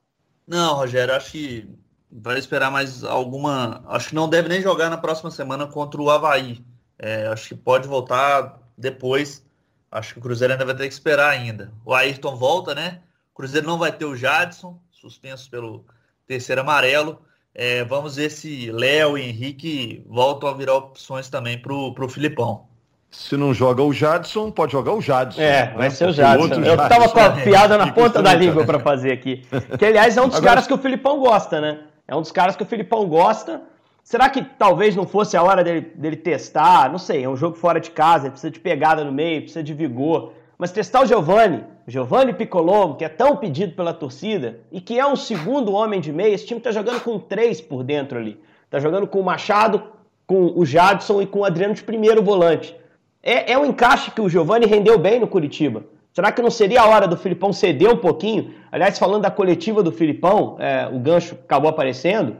Não, 0.46 0.74
Rogério, 0.74 1.14
acho 1.14 1.32
que 1.32 1.66
vai 2.10 2.38
esperar 2.38 2.70
mais 2.70 3.04
alguma. 3.04 3.82
Acho 3.88 4.10
que 4.10 4.14
não 4.14 4.28
deve 4.28 4.48
nem 4.48 4.62
jogar 4.62 4.90
na 4.90 4.96
próxima 4.96 5.30
semana 5.30 5.66
contra 5.66 6.00
o 6.00 6.10
Havaí. 6.10 6.64
É, 6.98 7.26
acho 7.26 7.48
que 7.48 7.54
pode 7.54 7.86
voltar 7.86 8.58
depois. 8.76 9.44
Acho 9.90 10.14
que 10.14 10.18
o 10.18 10.22
Cruzeiro 10.22 10.52
ainda 10.52 10.64
vai 10.64 10.74
ter 10.74 10.88
que 10.88 10.94
esperar 10.94 11.30
ainda. 11.30 11.72
O 11.84 11.94
Ayrton 11.94 12.36
volta, 12.36 12.74
né? 12.74 13.00
O 13.32 13.36
Cruzeiro 13.36 13.66
não 13.66 13.78
vai 13.78 13.92
ter 13.92 14.04
o 14.04 14.16
Jadson, 14.16 14.78
suspenso 14.90 15.50
pelo 15.50 15.84
terceiro 16.26 16.60
amarelo. 16.60 17.20
É, 17.54 17.84
vamos 17.84 18.16
ver 18.16 18.30
se 18.30 18.70
Léo 18.70 19.16
e 19.16 19.22
Henrique 19.22 20.04
voltam 20.06 20.48
a 20.48 20.52
virar 20.52 20.74
opções 20.74 21.28
também 21.30 21.58
para 21.58 21.72
o 21.72 22.08
Filipão. 22.08 22.66
Se 23.10 23.36
não 23.36 23.54
joga 23.54 23.82
o 23.82 23.92
Jadson, 23.94 24.50
pode 24.50 24.72
jogar 24.72 24.92
o 24.92 25.00
Jadson. 25.00 25.40
É, 25.40 25.72
vai 25.72 25.88
né? 25.88 25.90
ser 25.90 26.08
o 26.08 26.12
Jadson. 26.12 26.54
Eu 26.54 26.76
Jadson. 26.76 26.88
tava 26.88 27.08
com 27.08 27.20
a 27.20 27.30
piada 27.40 27.78
na 27.78 27.92
ponta 27.92 28.22
da 28.22 28.34
língua 28.34 28.66
para 28.66 28.78
fazer 28.78 29.12
aqui. 29.12 29.46
Que, 29.78 29.86
aliás, 29.86 30.16
é 30.16 30.20
um 30.20 30.28
dos 30.28 30.36
Agora... 30.36 30.50
caras 30.50 30.66
que 30.66 30.74
o 30.74 30.78
Filipão 30.78 31.18
gosta, 31.18 31.60
né? 31.60 31.80
É 32.08 32.14
um 32.14 32.20
dos 32.20 32.32
caras 32.32 32.54
que 32.54 32.62
o 32.62 32.66
Filipão 32.66 33.06
gosta. 33.06 33.62
Será 34.02 34.30
que 34.30 34.42
talvez 34.42 34.94
não 34.94 35.06
fosse 35.06 35.36
a 35.36 35.42
hora 35.42 35.64
dele, 35.64 35.80
dele 35.94 36.16
testar? 36.16 36.90
Não 36.90 36.98
sei, 36.98 37.24
é 37.24 37.28
um 37.28 37.36
jogo 37.36 37.56
fora 37.56 37.80
de 37.80 37.90
casa, 37.90 38.30
precisa 38.30 38.50
de 38.50 38.60
pegada 38.60 39.02
no 39.02 39.10
meio, 39.10 39.42
precisa 39.42 39.62
de 39.62 39.74
vigor. 39.74 40.32
Mas 40.56 40.70
testar 40.70 41.02
o 41.02 41.06
Giovani, 41.06 41.64
Giovani 41.86 42.32
Piccolomo, 42.32 42.96
que 42.96 43.04
é 43.04 43.08
tão 43.08 43.36
pedido 43.36 43.74
pela 43.74 43.92
torcida, 43.92 44.60
e 44.70 44.80
que 44.80 44.98
é 44.98 45.06
um 45.06 45.16
segundo 45.16 45.72
homem 45.72 46.00
de 46.00 46.12
meio, 46.12 46.34
esse 46.34 46.46
time 46.46 46.60
tá 46.60 46.70
jogando 46.70 47.00
com 47.00 47.18
três 47.18 47.60
por 47.60 47.82
dentro 47.82 48.18
ali. 48.18 48.40
Tá 48.70 48.78
jogando 48.78 49.06
com 49.06 49.20
o 49.20 49.24
Machado, 49.24 49.82
com 50.26 50.52
o 50.56 50.64
Jadson 50.64 51.20
e 51.20 51.26
com 51.26 51.40
o 51.40 51.44
Adriano 51.44 51.74
de 51.74 51.82
primeiro 51.82 52.22
volante. 52.22 52.74
É, 53.22 53.52
é 53.52 53.58
um 53.58 53.66
encaixe 53.66 54.12
que 54.12 54.20
o 54.20 54.28
Giovani 54.28 54.66
rendeu 54.66 54.98
bem 54.98 55.18
no 55.18 55.26
Curitiba. 55.26 55.84
Será 56.16 56.32
que 56.32 56.40
não 56.40 56.50
seria 56.50 56.80
a 56.80 56.88
hora 56.88 57.06
do 57.06 57.14
Filipão 57.14 57.52
ceder 57.52 57.90
um 57.90 57.98
pouquinho? 57.98 58.54
Aliás, 58.72 58.98
falando 58.98 59.20
da 59.20 59.30
coletiva 59.30 59.82
do 59.82 59.92
Filipão, 59.92 60.56
é, 60.58 60.88
o 60.90 60.98
gancho 60.98 61.34
acabou 61.34 61.68
aparecendo. 61.68 62.38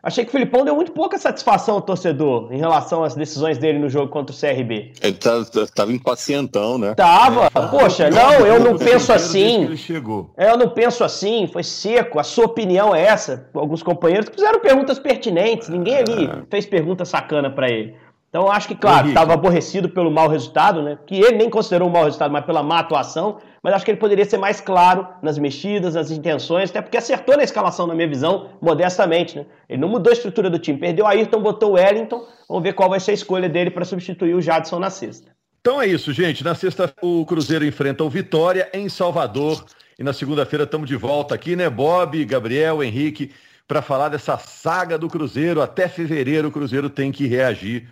Achei 0.00 0.22
que 0.24 0.28
o 0.28 0.32
Filipão 0.32 0.64
deu 0.64 0.76
muito 0.76 0.92
pouca 0.92 1.18
satisfação 1.18 1.74
ao 1.74 1.82
torcedor 1.82 2.52
em 2.52 2.58
relação 2.58 3.02
às 3.02 3.16
decisões 3.16 3.58
dele 3.58 3.80
no 3.80 3.88
jogo 3.88 4.06
contra 4.06 4.32
o 4.32 4.38
CRB. 4.38 4.92
Ele 5.02 5.14
tá, 5.14 5.44
tá, 5.46 5.66
tava 5.74 5.92
impacientão, 5.92 6.78
né? 6.78 6.94
Tava. 6.94 7.46
É, 7.46 7.66
Poxa, 7.66 8.08
não, 8.08 8.46
eu 8.46 8.60
não 8.60 8.78
penso 8.78 9.12
assim. 9.12 9.64
Ele 9.64 9.76
chegou. 9.76 10.30
Eu 10.36 10.56
não 10.56 10.68
penso 10.68 11.02
assim, 11.02 11.48
foi 11.52 11.64
seco. 11.64 12.20
A 12.20 12.22
sua 12.22 12.44
opinião 12.44 12.94
é 12.94 13.02
essa. 13.02 13.48
Alguns 13.52 13.82
companheiros 13.82 14.28
fizeram 14.28 14.60
perguntas 14.60 14.96
pertinentes. 14.96 15.68
Ninguém 15.68 15.96
ali 15.96 16.26
é. 16.26 16.42
fez 16.48 16.66
pergunta 16.66 17.04
sacana 17.04 17.50
para 17.50 17.68
ele. 17.68 17.96
Então 18.28 18.42
eu 18.42 18.52
acho 18.52 18.68
que, 18.68 18.74
claro, 18.74 19.08
estava 19.08 19.32
aborrecido 19.32 19.88
pelo 19.88 20.10
mau 20.10 20.28
resultado, 20.28 20.82
né? 20.82 20.98
Que 21.06 21.18
ele 21.18 21.38
nem 21.38 21.48
considerou 21.48 21.88
um 21.88 21.90
mau 21.90 22.04
resultado, 22.04 22.30
mas 22.30 22.44
pela 22.44 22.62
má 22.62 22.80
atuação. 22.80 23.38
Mas 23.62 23.74
acho 23.74 23.84
que 23.84 23.90
ele 23.90 23.98
poderia 23.98 24.24
ser 24.24 24.36
mais 24.36 24.60
claro 24.60 25.08
nas 25.22 25.38
mexidas, 25.38 25.94
nas 25.94 26.10
intenções, 26.10 26.70
até 26.70 26.80
porque 26.80 26.96
acertou 26.98 27.36
na 27.36 27.42
escalação, 27.42 27.86
na 27.86 27.94
minha 27.94 28.06
visão, 28.06 28.50
modestamente, 28.60 29.36
né? 29.36 29.46
Ele 29.68 29.80
não 29.80 29.88
mudou 29.88 30.10
a 30.10 30.14
estrutura 30.14 30.50
do 30.50 30.58
time, 30.58 30.78
perdeu 30.78 31.06
a 31.06 31.10
Ayrton, 31.10 31.40
botou 31.40 31.70
o 31.70 31.72
Wellington. 31.74 32.22
Vamos 32.46 32.62
ver 32.62 32.74
qual 32.74 32.90
vai 32.90 33.00
ser 33.00 33.12
a 33.12 33.14
escolha 33.14 33.48
dele 33.48 33.70
para 33.70 33.84
substituir 33.84 34.34
o 34.34 34.42
Jadson 34.42 34.78
na 34.78 34.90
sexta. 34.90 35.30
Então 35.60 35.80
é 35.80 35.86
isso, 35.86 36.12
gente. 36.12 36.44
Na 36.44 36.54
sexta, 36.54 36.92
o 37.02 37.24
Cruzeiro 37.24 37.64
enfrenta 37.64 38.04
o 38.04 38.10
Vitória 38.10 38.68
em 38.74 38.88
Salvador. 38.88 39.64
E 39.98 40.04
na 40.04 40.12
segunda-feira 40.12 40.64
estamos 40.64 40.86
de 40.86 40.96
volta 40.96 41.34
aqui, 41.34 41.56
né? 41.56 41.68
Bob, 41.68 42.24
Gabriel, 42.26 42.84
Henrique, 42.84 43.32
para 43.66 43.82
falar 43.82 44.10
dessa 44.10 44.36
saga 44.38 44.96
do 44.96 45.08
Cruzeiro. 45.08 45.60
Até 45.60 45.88
fevereiro 45.88 46.48
o 46.48 46.52
Cruzeiro 46.52 46.88
tem 46.88 47.10
que 47.10 47.26
reagir 47.26 47.88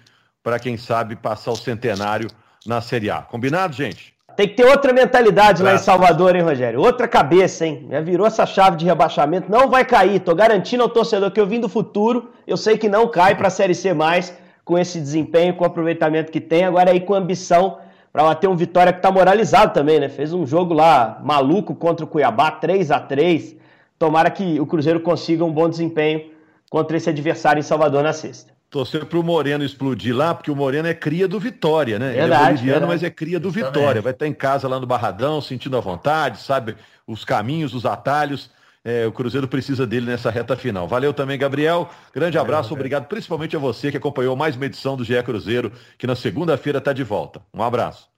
para 0.46 0.60
quem 0.60 0.76
sabe 0.76 1.16
passar 1.16 1.50
o 1.50 1.56
centenário 1.56 2.30
na 2.64 2.80
Série 2.80 3.10
A. 3.10 3.20
Combinado, 3.20 3.74
gente? 3.74 4.14
Tem 4.36 4.46
que 4.46 4.54
ter 4.54 4.64
outra 4.64 4.92
mentalidade 4.92 5.60
lá 5.60 5.74
em 5.74 5.78
Salvador, 5.78 6.36
hein, 6.36 6.42
Rogério? 6.42 6.80
Outra 6.80 7.08
cabeça, 7.08 7.66
hein? 7.66 7.88
Já 7.90 8.00
virou 8.00 8.24
essa 8.24 8.46
chave 8.46 8.76
de 8.76 8.84
rebaixamento. 8.84 9.50
Não 9.50 9.68
vai 9.68 9.84
cair. 9.84 10.20
Tô 10.20 10.36
garantindo 10.36 10.84
ao 10.84 10.88
torcedor 10.88 11.32
que 11.32 11.40
eu 11.40 11.48
vim 11.48 11.58
do 11.58 11.68
futuro. 11.68 12.30
Eu 12.46 12.56
sei 12.56 12.78
que 12.78 12.88
não 12.88 13.08
cai 13.08 13.34
para 13.34 13.48
a 13.48 13.50
Série 13.50 13.74
C 13.74 13.92
mais 13.92 14.32
com 14.64 14.78
esse 14.78 15.00
desempenho, 15.00 15.52
com 15.56 15.64
o 15.64 15.66
aproveitamento 15.66 16.30
que 16.30 16.40
tem. 16.40 16.64
Agora 16.64 16.92
aí 16.92 17.00
com 17.00 17.14
ambição 17.14 17.78
para 18.12 18.22
bater 18.22 18.48
um 18.48 18.54
Vitória 18.54 18.92
que 18.92 19.02
tá 19.02 19.10
moralizado 19.10 19.74
também, 19.74 19.98
né? 19.98 20.08
Fez 20.08 20.32
um 20.32 20.46
jogo 20.46 20.72
lá 20.72 21.20
maluco 21.24 21.74
contra 21.74 22.04
o 22.04 22.08
Cuiabá, 22.08 22.52
3 22.52 22.92
a 22.92 23.00
3 23.00 23.56
Tomara 23.98 24.30
que 24.30 24.60
o 24.60 24.66
Cruzeiro 24.66 25.00
consiga 25.00 25.44
um 25.44 25.50
bom 25.50 25.68
desempenho 25.68 26.30
contra 26.70 26.96
esse 26.96 27.10
adversário 27.10 27.58
em 27.58 27.64
Salvador 27.64 28.04
na 28.04 28.12
sexta. 28.12 28.55
Torcer 28.70 29.06
para 29.06 29.18
o 29.18 29.22
Moreno 29.22 29.64
explodir 29.64 30.14
lá, 30.14 30.34
porque 30.34 30.50
o 30.50 30.56
Moreno 30.56 30.88
é 30.88 30.94
cria 30.94 31.28
do 31.28 31.38
Vitória, 31.38 31.98
né? 31.98 32.12
Verdade, 32.12 32.24
Ele 32.24 32.34
é 32.34 32.38
boliviano, 32.38 32.80
verdade. 32.80 32.92
mas 32.92 33.02
é 33.02 33.10
cria 33.10 33.40
do 33.40 33.50
Vitória. 33.50 34.02
Vai 34.02 34.12
estar 34.12 34.26
em 34.26 34.34
casa 34.34 34.68
lá 34.68 34.80
no 34.80 34.86
Barradão, 34.86 35.40
sentindo 35.40 35.76
a 35.76 35.80
vontade, 35.80 36.40
sabe 36.40 36.76
os 37.06 37.24
caminhos, 37.24 37.74
os 37.74 37.86
atalhos. 37.86 38.50
É, 38.84 39.04
o 39.06 39.12
Cruzeiro 39.12 39.48
precisa 39.48 39.84
dele 39.86 40.06
nessa 40.06 40.30
reta 40.30 40.56
final. 40.56 40.86
Valeu 40.86 41.12
também, 41.12 41.36
Gabriel. 41.38 41.90
Grande 42.14 42.38
abraço, 42.38 42.68
Valeu, 42.68 42.80
obrigado 42.80 43.06
principalmente 43.06 43.56
a 43.56 43.58
você 43.58 43.90
que 43.90 43.96
acompanhou 43.96 44.36
mais 44.36 44.54
uma 44.54 44.66
edição 44.66 44.96
do 44.96 45.02
GE 45.04 45.20
Cruzeiro, 45.24 45.72
que 45.98 46.06
na 46.06 46.14
segunda-feira 46.14 46.78
está 46.78 46.92
de 46.92 47.02
volta. 47.02 47.40
Um 47.52 47.62
abraço. 47.62 48.15